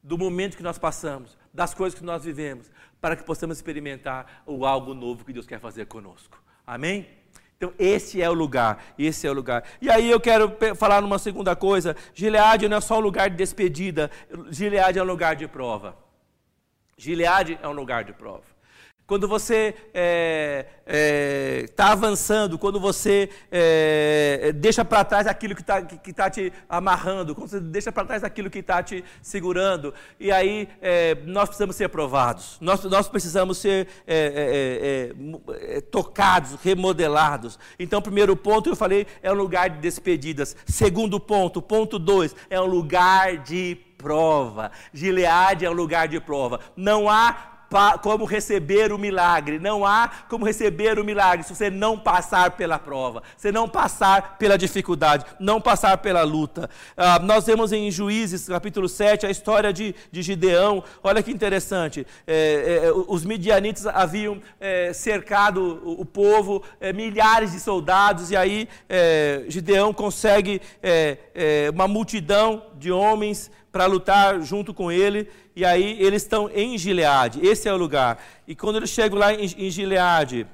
[0.00, 2.70] do momento que nós passamos, das coisas que nós vivemos,
[3.00, 6.40] para que possamos experimentar o algo novo que Deus quer fazer conosco.
[6.64, 7.08] Amém?
[7.56, 9.64] Então, esse é o lugar, esse é o lugar.
[9.82, 13.34] E aí eu quero falar numa segunda coisa, Gileade não é só um lugar de
[13.34, 14.08] despedida,
[14.50, 16.05] Gileade é um lugar de prova.
[16.98, 18.56] Gileade é um lugar de prova.
[19.06, 25.60] Quando você está é, é, tá avançando, quando você é, deixa para trás aquilo que
[25.60, 29.04] está que, que tá te amarrando, quando você deixa para trás aquilo que está te
[29.22, 35.12] segurando, e aí é, nós precisamos ser aprovados, nós, nós precisamos ser é,
[35.46, 37.60] é, tocados, remodelados.
[37.78, 40.56] Então, primeiro ponto, eu falei, é um lugar de despedidas.
[40.66, 44.70] Segundo ponto, ponto dois, é um lugar de prova.
[44.92, 46.60] Gileade é um lugar de prova.
[46.76, 47.56] Não há
[48.02, 49.58] como receber o milagre.
[49.58, 54.36] Não há como receber o milagre se você não passar pela prova, se não passar
[54.38, 56.70] pela dificuldade, não passar pela luta.
[56.96, 60.82] Ah, nós vemos em Juízes, capítulo 7, a história de, de Gideão.
[61.02, 62.06] Olha que interessante.
[62.26, 68.36] É, é, os midianitas haviam é, cercado o, o povo, é, milhares de soldados, e
[68.36, 71.18] aí é, Gideão consegue é,
[71.72, 77.44] uma multidão de homens para lutar junto com ele, e aí eles estão em Gileade,
[77.44, 78.22] esse é o lugar.
[78.46, 80.46] E quando eles chegam lá em, em Gileade,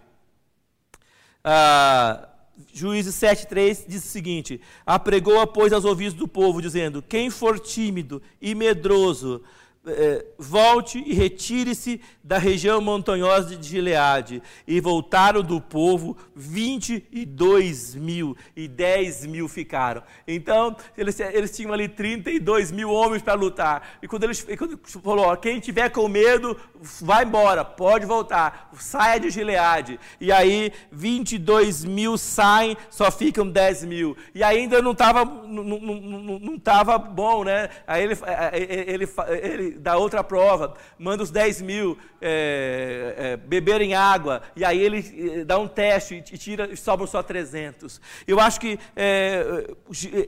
[1.44, 2.28] ah,
[2.72, 8.22] Juízes 7,3 diz o seguinte: Apregou, pois, aos ouvidos do povo, dizendo: Quem for tímido
[8.40, 9.42] e medroso,
[9.86, 14.42] é, volte e retire-se da região montanhosa de Gileade.
[14.66, 20.02] E voltaram do povo 22 mil, e 10 mil ficaram.
[20.26, 23.98] Então, eles, eles tinham ali 32 mil homens para lutar.
[24.02, 26.56] E quando ele quando falou: ó, quem tiver com medo,
[27.00, 30.00] vai embora, pode voltar, saia de Gileade.
[30.20, 34.16] E aí, 22 mil saem, só ficam 10 mil.
[34.34, 37.68] E ainda não estava não, não, não, tava bom, né?
[37.86, 38.18] Aí ele,
[38.52, 44.64] ele, ele, ele da outra prova, manda os 10 mil é, é, beberem água, e
[44.64, 48.00] aí ele é, dá um teste e tira, e sobram só 300.
[48.26, 49.66] Eu acho que é,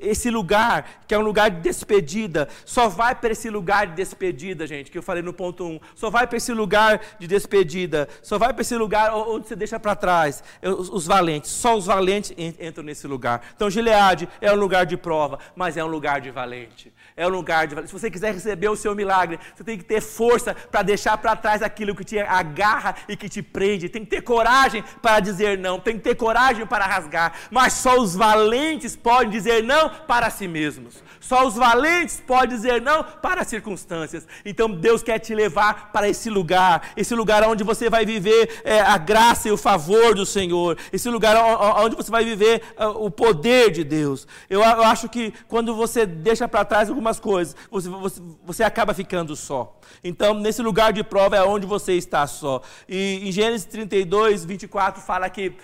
[0.00, 4.66] esse lugar, que é um lugar de despedida, só vai para esse lugar de despedida,
[4.66, 8.38] gente, que eu falei no ponto 1, só vai para esse lugar de despedida, só
[8.38, 10.42] vai para esse lugar onde você deixa para trás.
[10.62, 13.42] Os, os valentes, só os valentes entram nesse lugar.
[13.56, 17.30] Então, Gileade é um lugar de prova, mas é um lugar de valente é um
[17.30, 17.74] lugar de.
[17.86, 21.36] Se você quiser receber o seu milagre, você tem que ter força para deixar para
[21.36, 23.88] trás aquilo que te agarra e que te prende.
[23.88, 25.78] Tem que ter coragem para dizer não.
[25.78, 27.32] Tem que ter coragem para rasgar.
[27.52, 31.04] Mas só os valentes podem dizer não para si mesmos.
[31.20, 34.26] Só os valentes podem dizer não para as circunstâncias.
[34.44, 38.80] Então Deus quer te levar para esse lugar, esse lugar onde você vai viver é,
[38.80, 41.36] a graça e o favor do Senhor, esse lugar
[41.78, 44.26] onde você vai viver uh, o poder de Deus.
[44.50, 48.94] Eu, eu, acho que quando você deixa para trás algumas coisas, você, você, você acaba
[48.94, 49.78] ficando só.
[50.02, 52.62] Então, nesse lugar de prova é onde você está só.
[52.88, 55.54] E em Gênesis 32, 24, fala que uh,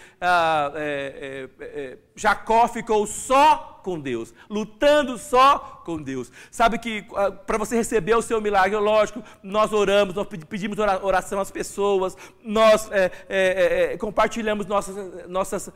[0.77, 6.31] é, é, é, Jacó ficou só com Deus, lutando só com Deus.
[6.51, 11.41] Sabe que uh, para você receber o seu milagre, lógico, nós oramos, nós pedimos oração
[11.41, 15.71] às pessoas, nós é, é, é, compartilhamos nossas, nossas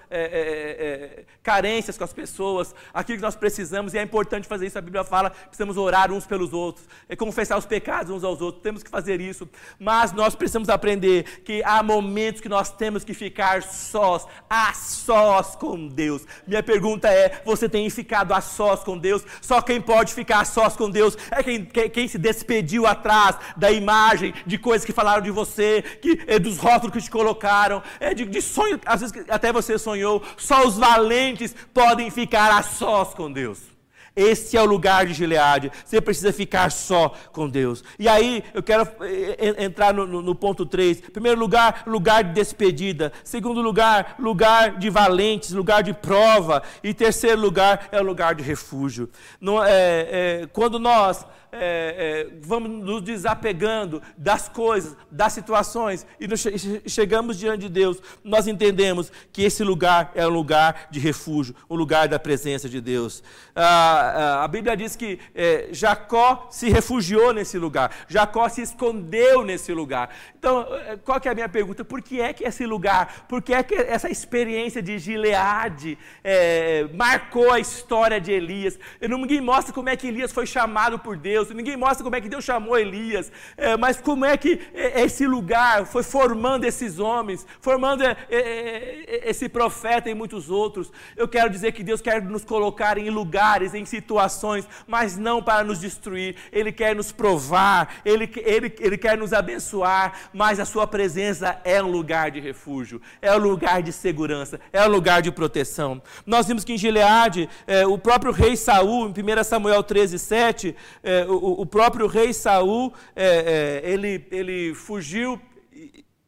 [1.43, 4.79] carências com as pessoas, aquilo que nós precisamos, e é importante fazer isso.
[4.79, 8.62] A Bíblia fala, precisamos orar uns pelos outros, é confessar os pecados uns aos outros,
[8.62, 13.14] temos que fazer isso, mas nós precisamos aprender que há momentos que nós temos que
[13.14, 16.27] ficar sós, a sós com Deus.
[16.47, 19.25] Minha pergunta é: você tem ficado a sós com Deus?
[19.41, 23.37] Só quem pode ficar a sós com Deus é quem, quem, quem se despediu atrás
[23.57, 27.83] da imagem, de coisas que falaram de você, que, é, dos rótulos que te colocaram,
[28.01, 30.23] é, de, de sonho, às vezes até você sonhou.
[30.37, 33.74] Só os valentes podem ficar a sós com Deus.
[34.16, 35.72] Esse é o lugar de Gileade.
[35.85, 37.83] Você precisa ficar só com Deus.
[37.98, 41.00] E aí, eu quero eh, entrar no, no, no, ponto 3.
[41.00, 43.12] Primeiro lugar, lugar de despedida.
[43.24, 46.62] Segundo lugar, lugar de valentes, lugar de prova.
[46.83, 49.09] E terceiro lugar é o lugar de refúgio.
[49.40, 56.27] Não, é, é, quando nós é, é, vamos nos desapegando das coisas, das situações, e
[56.27, 56.45] nos,
[56.87, 61.77] chegamos diante de Deus, nós entendemos que esse lugar é um lugar de refúgio, um
[61.77, 63.23] lugar da presença de Deus.
[63.55, 69.45] Ah, a, a Bíblia diz que é, Jacó se refugiou nesse lugar, Jacó se escondeu
[69.45, 70.11] nesse lugar.
[70.38, 71.85] Então, é, qual que é a minha pergunta?
[71.85, 76.87] Por que é que esse lugar, por que é que essa experiência de Gileade é,
[76.93, 78.79] marcou a história de Elias?
[79.01, 82.29] Ninguém mostra como é que Elias foi chamado por Deus, ninguém mostra como é que
[82.29, 87.47] Deus chamou Elias, é, mas como é que é, esse lugar foi formando esses homens,
[87.61, 90.93] formando é, esse profeta e muitos outros.
[91.17, 95.65] Eu quero dizer que Deus quer nos colocar em lugares, em situações, mas não para
[95.65, 96.37] nos destruir.
[96.53, 101.83] Ele quer nos provar, Ele, ele, ele quer nos abençoar, mas a Sua presença é
[101.83, 106.01] um lugar de refúgio, é um lugar de segurança, é um lugar de proteção.
[106.27, 110.77] Nós vimos que em Gileade, é, o próprio rei Saul, em 1 Samuel 13, 7,
[111.03, 115.41] é, o, o, próprio rei Saul, é, é ele, ele fugiu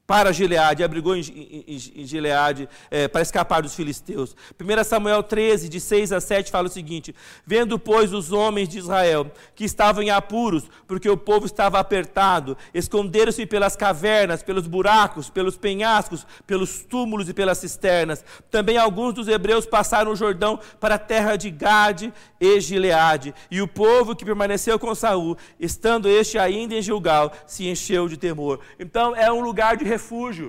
[0.07, 4.37] para Gileade, abrigou em, em, em Gileade é, para escapar dos filisteus.
[4.61, 7.15] 1 Samuel 13, de 6 a 7, fala o seguinte:
[7.45, 12.57] Vendo, pois, os homens de Israel que estavam em apuros, porque o povo estava apertado,
[12.73, 18.25] esconderam-se pelas cavernas, pelos buracos, pelos penhascos, pelos túmulos e pelas cisternas.
[18.51, 23.35] Também alguns dos hebreus passaram o Jordão para a terra de Gade e Gileade.
[23.51, 28.17] E o povo que permaneceu com Saul, estando este ainda em Gilgal, se encheu de
[28.17, 28.61] temor.
[28.79, 30.49] Então, é um lugar de refúgio.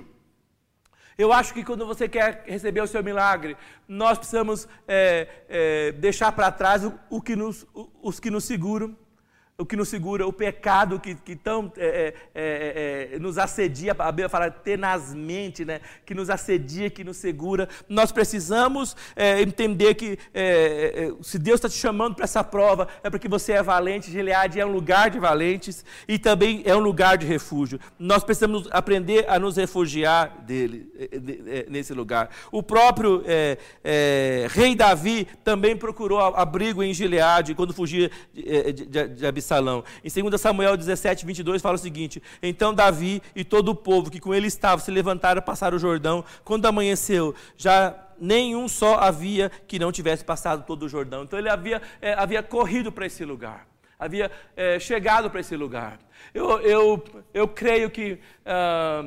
[1.16, 3.56] Eu acho que quando você quer receber o seu milagre,
[3.88, 7.66] nós precisamos é, é, deixar para trás o, o que nos,
[8.08, 8.96] os que nos seguram
[9.60, 13.90] o que nos segura, o pecado que, que tão é, é, é, é, nos assedia,
[13.98, 15.80] a Bíblia fala tenazmente, né?
[16.06, 17.68] que nos assedia, que nos segura.
[17.88, 23.10] Nós precisamos é, entender que é, se Deus está te chamando para essa prova, é
[23.10, 24.12] porque você é valente.
[24.12, 27.80] Gileade é um lugar de valentes e também é um lugar de refúgio.
[27.98, 30.88] Nós precisamos aprender a nos refugiar dele,
[31.68, 32.30] nesse lugar.
[32.52, 33.24] O próprio
[34.50, 39.82] rei Davi também procurou abrigo em Gileade quando fugia de, de, de, de Absalão.
[40.04, 44.20] Em 2 Samuel 17, 22 fala o seguinte: Então Davi e todo o povo que
[44.20, 46.24] com ele estava se levantaram para o Jordão.
[46.44, 51.22] Quando amanheceu, já nenhum só havia que não tivesse passado todo o Jordão.
[51.22, 53.66] Então ele havia, é, havia corrido para esse lugar,
[53.98, 55.98] havia é, chegado para esse lugar.
[56.34, 59.02] Eu, eu, eu creio que ah,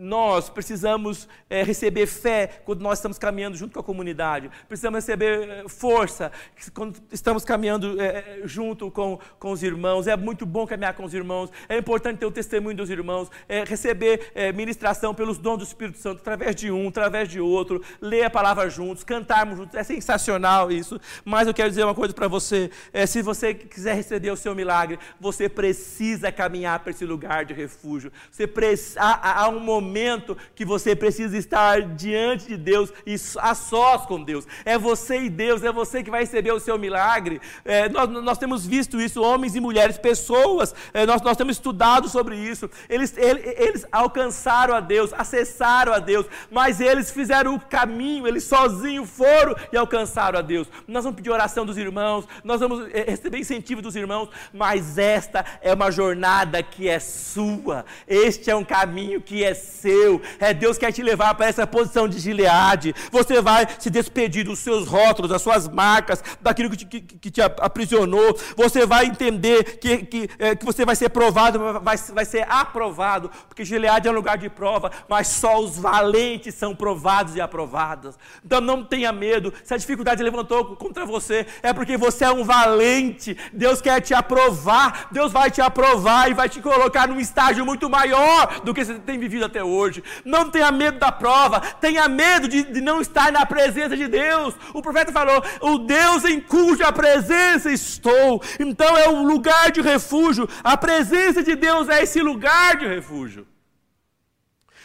[0.00, 4.50] nós precisamos é, receber fé quando nós estamos caminhando junto com a comunidade.
[4.66, 6.32] Precisamos receber eh, força
[6.72, 10.06] quando estamos caminhando é, junto com, com os irmãos.
[10.06, 11.50] É muito bom caminhar com os irmãos.
[11.68, 13.30] É importante ter o testemunho dos irmãos.
[13.46, 17.82] É, receber ministração pelos dons do Espírito Santo através de um, através de outro.
[18.00, 19.74] Ler a palavra juntos, cantarmos juntos.
[19.74, 20.98] É sensacional isso.
[21.24, 22.70] Mas eu quero dizer uma coisa para você.
[23.06, 28.10] se você quiser receber o seu milagre, você precisa caminhar para esse lugar de refúgio.
[28.30, 28.48] Você
[28.96, 34.06] há, há um momento momento que você precisa estar diante de Deus e a sós
[34.06, 34.46] com Deus.
[34.64, 37.40] É você e Deus, é você que vai receber o seu milagre.
[37.64, 42.08] É, nós, nós, temos visto isso, homens e mulheres, pessoas, é, nós, nós temos estudado
[42.08, 42.70] sobre isso.
[42.88, 49.10] Eles, eles, alcançaram a Deus, acessaram a Deus, mas eles fizeram o caminho, eles sozinhos
[49.10, 50.68] foram e alcançaram a Deus.
[50.86, 55.44] Nós vamos pedir oração dos irmãos, nós vamos é, receber incentivo dos irmãos, mas esta
[55.60, 60.20] é uma jornada que é sua, este é um caminho que é seu seu.
[60.38, 62.94] É Deus quer te levar para essa posição de Gileade.
[63.10, 67.30] Você vai se despedir dos seus rótulos, das suas marcas, daquilo que te, que, que
[67.30, 68.38] te aprisionou.
[68.56, 73.30] Você vai entender que, que, é, que você vai ser provado, vai, vai ser aprovado,
[73.48, 78.18] porque Gileade é um lugar de prova, mas só os valentes são provados e aprovados.
[78.44, 79.52] Então não tenha medo.
[79.64, 83.36] Se a dificuldade levantou contra você, é porque você é um valente.
[83.52, 85.08] Deus quer te aprovar.
[85.10, 88.98] Deus vai te aprovar e vai te colocar num estágio muito maior do que você
[88.98, 90.04] tem vivido até hoje hoje.
[90.24, 94.54] Não tenha medo da prova, tenha medo de, de não estar na presença de Deus.
[94.72, 98.42] O profeta falou: O Deus em cuja presença estou.
[98.58, 100.48] Então é um lugar de refúgio.
[100.62, 103.46] A presença de Deus é esse lugar de refúgio.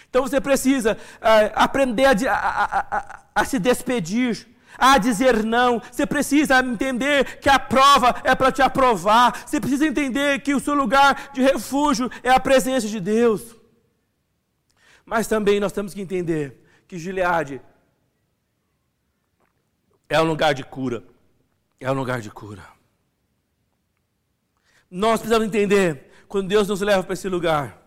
[0.10, 5.82] Então você precisa é, aprender a, a, a, a se despedir a dizer não.
[5.90, 9.44] Você precisa entender que a prova é para te aprovar.
[9.46, 13.56] Você precisa entender que o seu lugar de refúgio é a presença de Deus.
[15.06, 17.62] Mas também nós temos que entender que Gileade
[20.10, 21.04] é um lugar de cura.
[21.80, 22.64] É um lugar de cura.
[24.90, 27.78] Nós precisamos entender, quando Deus nos leva para esse lugar,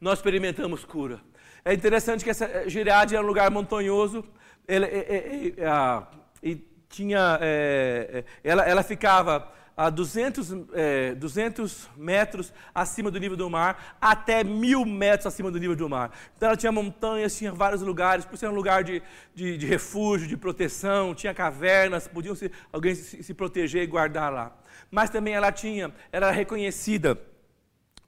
[0.00, 1.20] nós experimentamos cura.
[1.64, 4.24] É interessante que essa eh, Gileade era um lugar montanhoso,
[4.66, 6.54] ele, e, e, e, e
[6.88, 13.96] tinha, é, ela, ela ficava a 200, é, 200 metros acima do nível do mar,
[14.00, 16.10] até mil metros acima do nível do mar.
[16.36, 19.02] Então ela tinha montanhas, tinha vários lugares, por ser um lugar de,
[19.34, 24.32] de, de refúgio, de proteção, tinha cavernas, podiam se, alguém se, se proteger e guardar
[24.32, 24.56] lá.
[24.90, 27.18] Mas também ela tinha, era reconhecida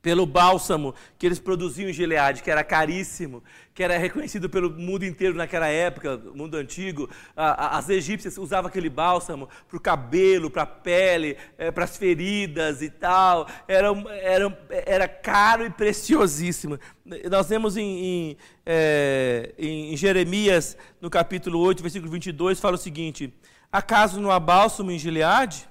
[0.05, 3.43] pelo bálsamo que eles produziam em Gileade, que era caríssimo,
[3.73, 7.09] que era reconhecido pelo mundo inteiro naquela época, mundo antigo.
[7.35, 12.83] As egípcias usavam aquele bálsamo para o cabelo, para a pele, eh, para as feridas
[12.83, 13.49] e tal.
[13.67, 13.89] Era,
[14.21, 16.79] era, era caro e preciosíssimo.
[17.31, 18.37] Nós vemos em, em,
[18.67, 23.33] é, em Jeremias, no capítulo 8, versículo 22, fala o seguinte:
[23.73, 25.67] Acaso não há bálsamo em Gileade?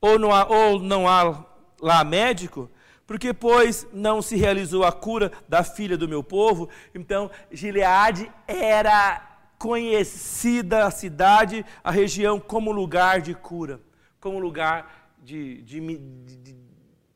[0.00, 1.44] Ou não há, ou não há
[1.82, 2.70] lá médico?
[3.08, 9.48] Porque, pois, não se realizou a cura da filha do meu povo, então Gileade era
[9.58, 13.80] conhecida a cidade, a região, como lugar de cura,
[14.20, 16.56] como lugar de, de, de,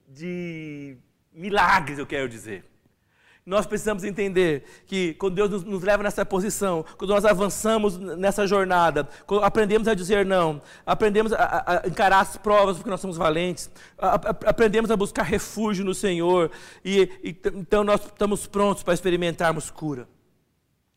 [0.08, 0.96] de
[1.30, 2.64] milagres, eu quero dizer.
[3.44, 8.46] Nós precisamos entender que quando Deus nos, nos, leva nessa posição, quando nós avançamos nessa
[8.46, 9.08] jornada,
[9.42, 13.68] aprendemos a dizer não, aprendemos a, a encarar as provas porque nós somos valentes,
[13.98, 16.52] a, a, aprendemos a buscar refúgio no Senhor,
[16.84, 20.08] e, e então nós estamos prontos para experimentarmos cura.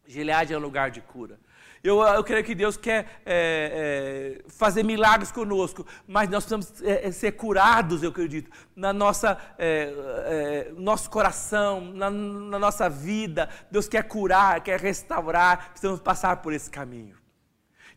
[0.07, 1.39] Gileade é um lugar de cura.
[1.85, 7.07] Eu, eu creio que Deus quer é, é, fazer milagres conosco, mas nós precisamos é,
[7.07, 9.93] é ser curados, eu acredito, na nossa é,
[10.25, 13.47] é, nosso coração, na, na nossa vida.
[13.69, 17.24] Deus quer curar, quer restaurar, precisamos passar por esse caminho.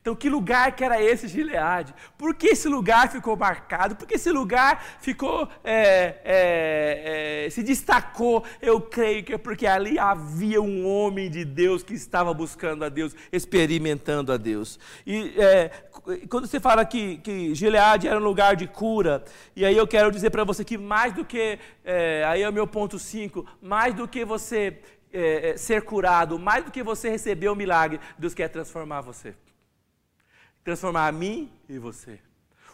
[0.09, 1.95] Então, que lugar que era esse Gileade?
[2.17, 3.95] Por que esse lugar ficou marcado?
[3.95, 8.43] Por que esse lugar ficou, é, é, é, se destacou?
[8.63, 12.89] Eu creio que é porque ali havia um homem de Deus que estava buscando a
[12.89, 14.81] Deus, experimentando a Deus.
[15.07, 15.71] E é,
[16.31, 19.23] quando você fala que, que Gileade era um lugar de cura,
[19.55, 22.53] e aí eu quero dizer para você que mais do que, é, aí é o
[22.53, 24.81] meu ponto 5, mais do que você
[25.13, 29.35] é, ser curado, mais do que você receber o milagre, Deus quer transformar você
[30.69, 32.19] transformar a mim e você.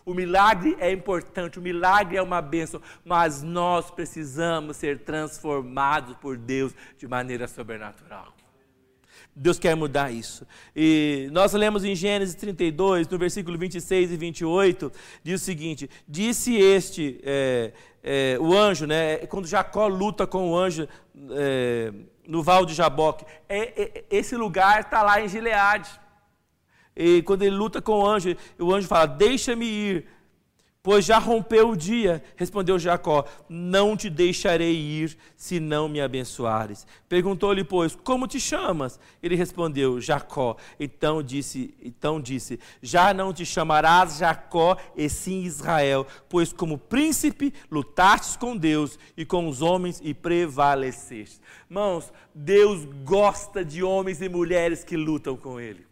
[0.04, 6.36] O milagre é importante, o milagre é uma bênção, mas nós precisamos ser transformados por
[6.36, 8.34] Deus de maneira sobrenatural.
[9.34, 10.44] Deus quer mudar isso.
[10.74, 14.92] E nós lemos em Gênesis 32, no versículo 26 e 28,
[15.22, 17.72] diz o seguinte: Disse este, é,
[18.02, 20.88] é, o anjo, né, quando Jacó luta com o anjo
[21.30, 21.92] é,
[22.26, 26.03] no val de Jaboque, é, é, esse lugar está lá em Gileade.
[26.96, 30.06] E quando ele luta com o anjo, o anjo fala: Deixa-me ir,
[30.80, 32.22] pois já rompeu o dia.
[32.36, 36.86] Respondeu Jacó: Não te deixarei ir se não me abençoares.
[37.08, 39.00] Perguntou-lhe, pois, como te chamas?
[39.20, 40.56] Ele respondeu: Jacó.
[40.78, 47.52] Então disse, então disse: Já não te chamarás Jacó, e sim Israel, pois como príncipe
[47.68, 51.40] lutastes com Deus e com os homens e prevaleceste.
[51.68, 55.84] Irmãos, Deus gosta de homens e mulheres que lutam com Ele.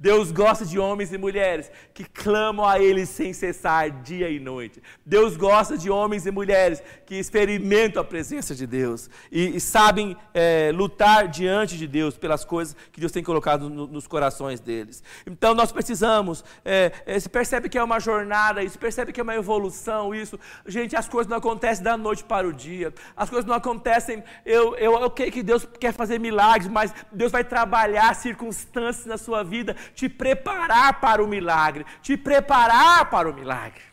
[0.00, 4.82] Deus gosta de homens e mulheres que clamam a Ele sem cessar dia e noite.
[5.04, 10.16] Deus gosta de homens e mulheres que experimentam a presença de Deus e, e sabem
[10.32, 15.02] é, lutar diante de Deus pelas coisas que Deus tem colocado no, nos corações deles.
[15.26, 19.22] Então nós precisamos, é, é, se percebe que é uma jornada, se percebe que é
[19.22, 20.40] uma evolução isso.
[20.64, 22.90] Gente, as coisas não acontecem da noite para o dia.
[23.14, 27.30] As coisas não acontecem, eu, eu, eu creio que Deus quer fazer milagres, mas Deus
[27.30, 33.32] vai trabalhar circunstâncias na sua vida te preparar para o milagre, te preparar para o
[33.32, 33.89] milagre.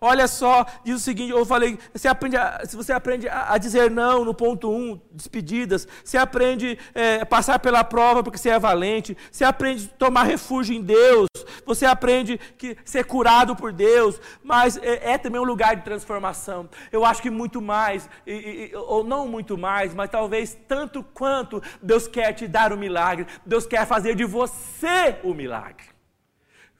[0.00, 3.58] Olha só, diz o seguinte: eu falei, você aprende a, se você aprende a, a,
[3.58, 8.38] dizer não no ponto 1, um, despedidas, você aprende a é, passar pela prova porque
[8.38, 11.28] você é valente, você aprende a tomar refúgio em Deus,
[11.64, 16.68] você aprende que ser curado por Deus, mas é, é também um lugar de transformação.
[16.92, 21.62] Eu acho que muito mais, e, e, ou não muito mais, mas talvez tanto quanto
[21.82, 25.95] Deus quer te dar o milagre, Deus quer fazer de você o milagre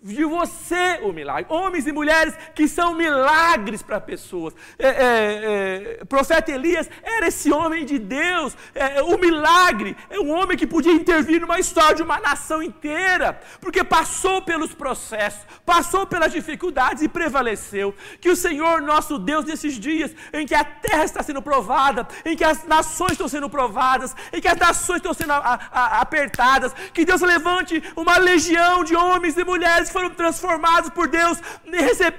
[0.03, 1.47] de você o milagre.
[1.49, 4.55] Homens e mulheres que são milagres para pessoas.
[4.78, 8.57] É, é, é, profeta Elias era esse homem de Deus.
[8.74, 13.40] É, o milagre é um homem que podia intervir numa história de uma nação inteira,
[13.61, 17.94] porque passou pelos processos, passou pelas dificuldades e prevaleceu.
[18.20, 22.36] Que o Senhor nosso Deus, nesses dias em que a terra está sendo provada, em
[22.36, 26.72] que as nações estão sendo provadas, em que as nações estão sendo a, a, apertadas,
[26.92, 31.39] que Deus levante uma legião de homens e mulheres que foram transformados por Deus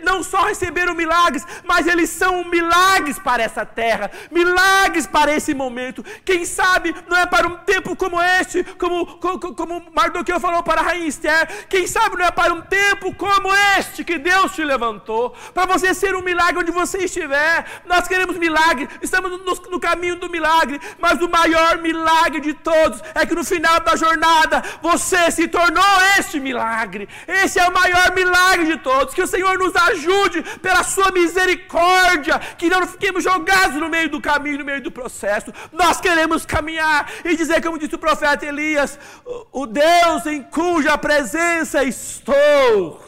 [0.04, 6.04] não só receberam milagres, mas eles são milagres para essa terra, milagres para esse momento.
[6.24, 10.82] Quem sabe não é para um tempo como este, como, como, como Mardoqueu falou para
[10.82, 14.64] a rainha Esther, quem sabe não é para um tempo como este que Deus te
[14.64, 17.66] levantou, para você ser um milagre onde você estiver.
[17.86, 23.02] Nós queremos milagre, estamos no, no caminho do milagre, mas o maior milagre de todos
[23.14, 25.84] é que no final da jornada você se tornou
[26.18, 27.08] este milagre.
[27.28, 29.14] Esse é o maior milagre de todos.
[29.14, 34.22] Que o Senhor nos ajude pela sua misericórdia, que não fiquemos jogados no meio do
[34.22, 35.52] caminho, no meio do processo.
[35.72, 39.00] Nós queremos caminhar e dizer, como disse o profeta Elias:
[39.52, 43.06] o Deus em cuja presença estou.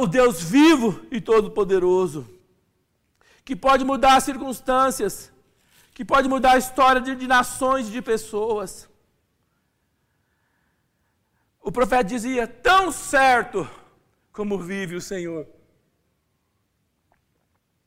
[0.00, 2.26] O Deus vivo e todo-poderoso,
[3.44, 5.30] que pode mudar as circunstâncias,
[5.92, 8.88] que pode mudar a história de, de nações e de pessoas.
[11.66, 13.68] O profeta dizia: Tão certo
[14.32, 15.48] como vive o Senhor.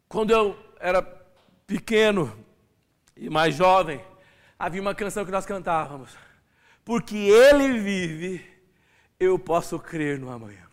[0.09, 1.01] Quando eu era
[1.65, 2.38] pequeno
[3.15, 4.03] e mais jovem,
[4.57, 6.13] havia uma canção que nós cantávamos.
[6.84, 8.45] Porque Ele vive,
[9.17, 10.67] eu posso crer no amanhã.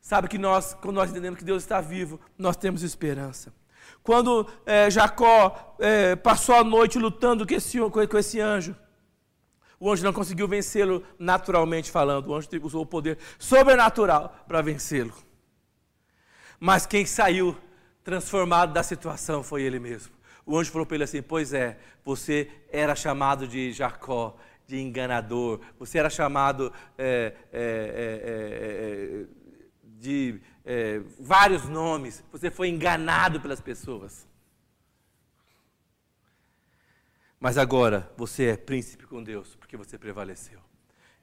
[0.00, 3.52] Sabe que nós, quando nós entendemos que Deus está vivo, nós temos esperança.
[4.02, 8.74] Quando é, Jacó é, passou a noite lutando com esse, com esse anjo,
[9.82, 12.28] o anjo não conseguiu vencê-lo naturalmente falando.
[12.28, 15.12] O anjo usou o poder sobrenatural para vencê-lo.
[16.60, 17.56] Mas quem saiu
[18.04, 20.12] transformado da situação foi ele mesmo.
[20.46, 24.36] O anjo falou para ele assim: Pois é, você era chamado de Jacó,
[24.68, 29.24] de enganador, você era chamado é, é, é,
[29.84, 34.28] de é, vários nomes, você foi enganado pelas pessoas.
[37.42, 40.60] Mas agora você é príncipe com Deus, porque você prevaleceu.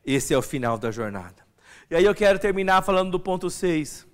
[0.05, 1.47] Esse é o final da jornada.
[1.89, 4.05] E aí eu quero terminar falando do ponto 6.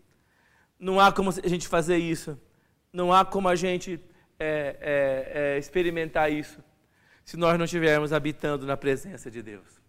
[0.78, 2.40] Não há como a gente fazer isso.
[2.94, 4.00] Não há como a gente
[4.40, 6.64] é, é, é, experimentar isso
[7.24, 9.82] se nós não estivermos habitando na presença de Deus.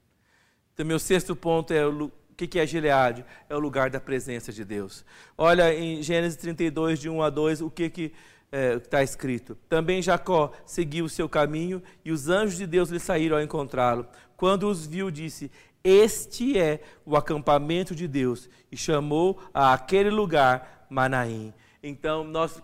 [0.73, 3.27] Então, meu sexto ponto é o que, que é Gileade?
[3.47, 5.05] É o lugar da presença de Deus.
[5.37, 8.13] Olha em Gênesis 32, de 1 a 2, o que, que
[8.53, 9.57] está é, escrito.
[9.69, 14.07] Também Jacó seguiu o seu caminho e os anjos de Deus lhe saíram ao encontrá-lo.
[14.37, 15.51] Quando os viu, disse:
[15.83, 18.49] Este é o acampamento de Deus.
[18.71, 21.53] E chamou a aquele lugar Manaim.
[21.83, 22.63] Então, nós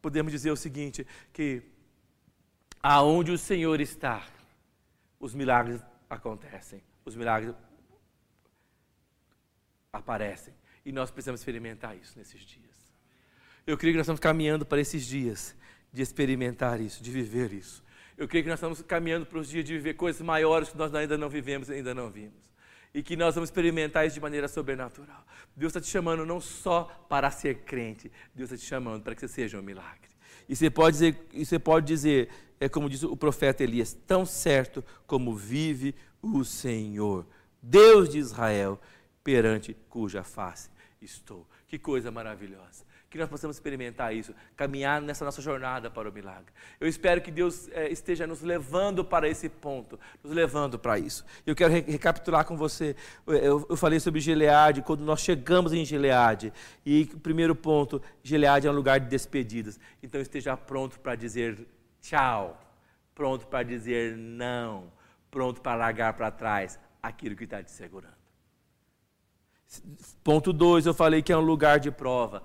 [0.00, 1.62] podemos dizer o seguinte: que
[2.82, 4.26] aonde o Senhor está,
[5.18, 5.80] os milagres
[6.10, 7.54] acontecem, os milagres
[9.92, 10.54] aparecem.
[10.84, 12.71] E nós precisamos experimentar isso nesses dias.
[13.66, 15.54] Eu creio que nós estamos caminhando para esses dias
[15.92, 17.82] de experimentar isso, de viver isso.
[18.16, 20.94] Eu creio que nós estamos caminhando para os dias de viver coisas maiores que nós
[20.94, 22.50] ainda não vivemos, ainda não vimos.
[22.92, 25.24] E que nós vamos experimentar isso de maneira sobrenatural.
[25.56, 29.20] Deus está te chamando não só para ser crente, Deus está te chamando para que
[29.20, 30.10] você seja um milagre.
[30.48, 32.28] E você pode dizer, você pode dizer
[32.60, 37.26] é como diz o profeta Elias, tão certo como vive o Senhor,
[37.60, 38.80] Deus de Israel,
[39.24, 41.46] perante cuja face estou.
[41.66, 46.46] Que coisa maravilhosa que nós possamos experimentar isso, caminhar nessa nossa jornada para o milagre.
[46.80, 51.22] Eu espero que Deus é, esteja nos levando para esse ponto, nos levando para isso.
[51.46, 52.96] Eu quero re recapitular com você.
[53.26, 56.54] Eu, eu, falei sobre Gileade, quando nós chegamos em Gileade.
[56.86, 59.78] E o primeiro ponto, Gileade é um lugar de despedidas.
[60.02, 61.68] Então esteja pronto para dizer
[62.00, 62.58] tchau,
[63.14, 64.90] pronto para dizer não,
[65.30, 68.22] pronto para largar para trás aquilo que está te segurando.
[70.24, 72.42] Ponto 2, eu falei que é um lugar de prova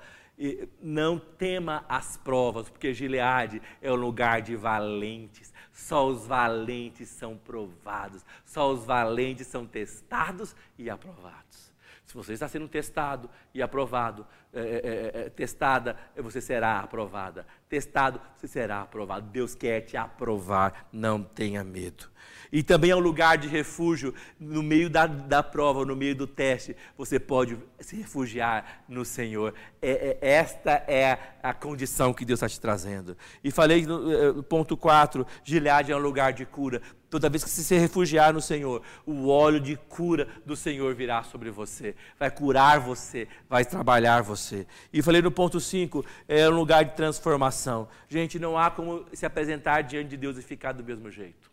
[0.81, 5.53] não tema as provas, porque Gileade é um lugar de valentes.
[5.71, 11.73] Só os valentes são provados, só os valentes são testados e aprovados.
[12.05, 14.25] Se você está sendo testado e aprovado,
[14.60, 17.45] é, é, é, testada, você será aprovada.
[17.70, 19.30] Testado, você será aprovado.
[19.30, 22.10] Deus quer te aprovar, não tenha medo.
[22.51, 26.26] E também é um lugar de refúgio no meio da, da prova, no meio do
[26.26, 26.76] teste.
[26.97, 29.53] Você pode se refugiar no Senhor.
[29.82, 33.18] É, é, esta é a condição que Deus está te trazendo.
[33.43, 36.82] E falei no, ponto 4: Gileade é um lugar de cura.
[37.10, 41.24] Toda vez que você se refugiar no Senhor, o óleo de cura do Senhor virá
[41.24, 41.95] sobre você.
[42.20, 44.47] Vai curar você, vai trabalhar você.
[44.91, 47.88] E falei no ponto 5, é um lugar de transformação.
[48.08, 51.52] Gente, não há como se apresentar diante de Deus e ficar do mesmo jeito.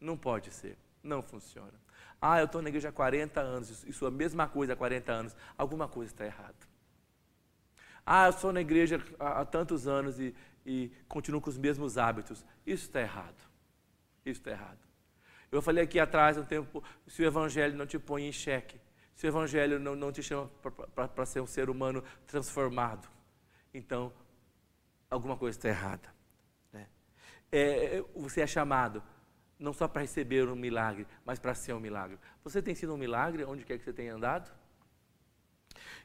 [0.00, 0.76] Não pode ser.
[1.02, 1.72] Não funciona.
[2.20, 5.12] Ah, eu estou na igreja há 40 anos, isso é a mesma coisa há 40
[5.12, 5.36] anos.
[5.58, 6.54] Alguma coisa está errada.
[8.06, 10.34] Ah, eu sou na igreja há, há tantos anos e,
[10.64, 12.44] e continuo com os mesmos hábitos.
[12.66, 13.36] Isso está errado.
[14.24, 14.78] Isso está errado.
[15.50, 18.80] Eu falei aqui atrás um tempo, se o evangelho não te põe em xeque,
[19.14, 20.50] Se o Evangelho não, não te chama
[20.94, 23.08] para ser um ser humano transformado,
[23.72, 24.12] então
[25.10, 26.12] alguma coisa está errada.
[26.72, 26.88] Né?
[27.52, 29.02] É, você é chamado
[29.58, 32.18] não só para receber um milagre, mas para ser um milagre.
[32.42, 34.52] Você tem sido um milagre onde quer que você tenha andado?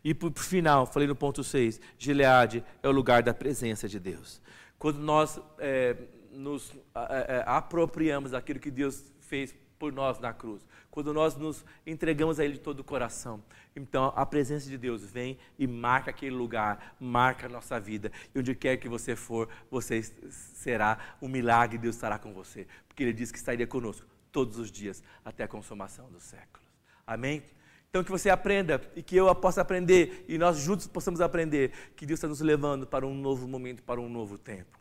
[0.03, 3.99] E por, por final, falei no ponto 6, Gileade é o lugar da presença de
[3.99, 4.41] Deus.
[4.77, 5.97] Quando nós é,
[6.31, 12.39] nos é, apropriamos daquilo que Deus fez por nós na cruz, quando nós nos entregamos
[12.39, 13.43] a Ele de todo o coração,
[13.75, 18.11] então a presença de Deus vem e marca aquele lugar, marca a nossa vida.
[18.33, 22.67] E onde quer que você for, você será um milagre, Deus estará com você.
[22.87, 26.67] Porque Ele disse que estaria conosco todos os dias, até a consumação dos séculos.
[27.05, 27.43] Amém?
[27.89, 32.05] Então que você aprenda e que eu possa aprender e nós juntos possamos aprender que
[32.05, 34.77] Deus está nos levando para um novo momento, para um novo tempo.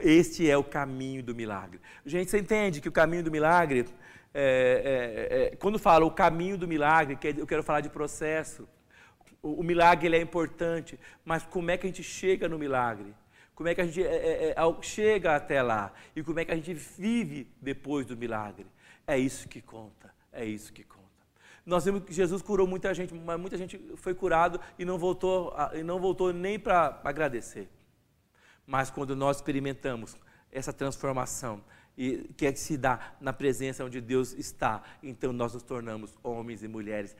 [0.00, 1.80] Este é o caminho do milagre.
[2.04, 3.86] Gente, você entende que o caminho do milagre
[4.34, 8.66] é, é, é, quando falo o caminho do milagre, eu quero falar de processo.
[9.42, 13.14] O, o, milagre ele é importante, mas como é que a gente chega no milagre?
[13.54, 15.92] Como é que a gente é, é, é chega até lá?
[16.16, 18.66] E como é que a gente vive depois do milagre?
[19.06, 21.02] É isso que conta, é isso que conta.
[21.64, 25.54] Nós vimos que Jesus curou muita gente, mas muita gente foi curado e não voltou,
[25.74, 27.68] e não voltou nem para agradecer.
[28.66, 30.16] Mas quando nós experimentamos
[30.50, 31.62] essa transformação,
[31.96, 34.82] e que é que se dá na presença onde Deus está.
[35.02, 37.16] Então nós nos tornamos homens e mulheres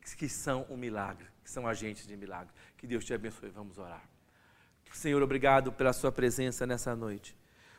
[0.00, 2.52] que, que são um milagre, que são agentes de milagre.
[2.76, 3.50] Que Deus te abençoe.
[3.50, 4.08] Vamos orar.
[4.92, 7.36] Senhor, obrigado pela sua presença nessa noite.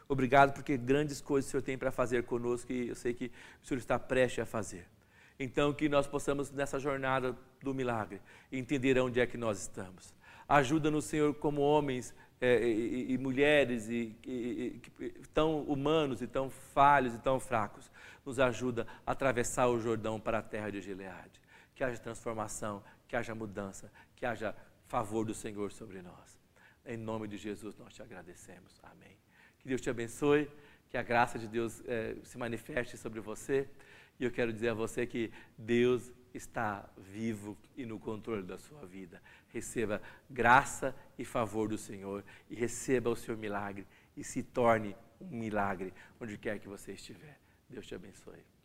[0.08, 3.68] Obrigado porque grandes coisas o Senhor tem para fazer conosco e eu sei que o
[3.68, 4.88] Senhor está prestes a fazer.
[5.40, 8.22] Então, que nós possamos, nessa jornada do milagre,
[8.52, 10.14] entender onde é que nós estamos.
[10.48, 14.82] Ajuda-nos, Senhor, como homens é, e, e, mulheres e, e,
[15.34, 17.92] tão humanos e tão falhos e tão fracos,
[18.26, 21.42] nos ajuda a atravessar o Jordão para a terra de Gileade.
[21.74, 24.56] Que haja transformação, que haja mudança, que haja
[24.88, 26.40] favor do Senhor sobre nós.
[26.86, 28.80] Em nome de Jesus nós te agradecemos.
[28.84, 29.18] Amém.
[29.60, 30.50] Que Deus te abençoe,
[30.90, 33.68] que a graça de Deus é, se manifeste sobre você.
[34.20, 38.86] E eu quero dizer a você que Deus está vivo e no controle da sua
[38.86, 39.22] vida.
[39.50, 43.86] Receba graça e favor do Senhor e receba o seu milagre
[44.16, 47.40] e se torne um milagre onde quer que você estiver.
[47.70, 48.57] Deus te abençoe.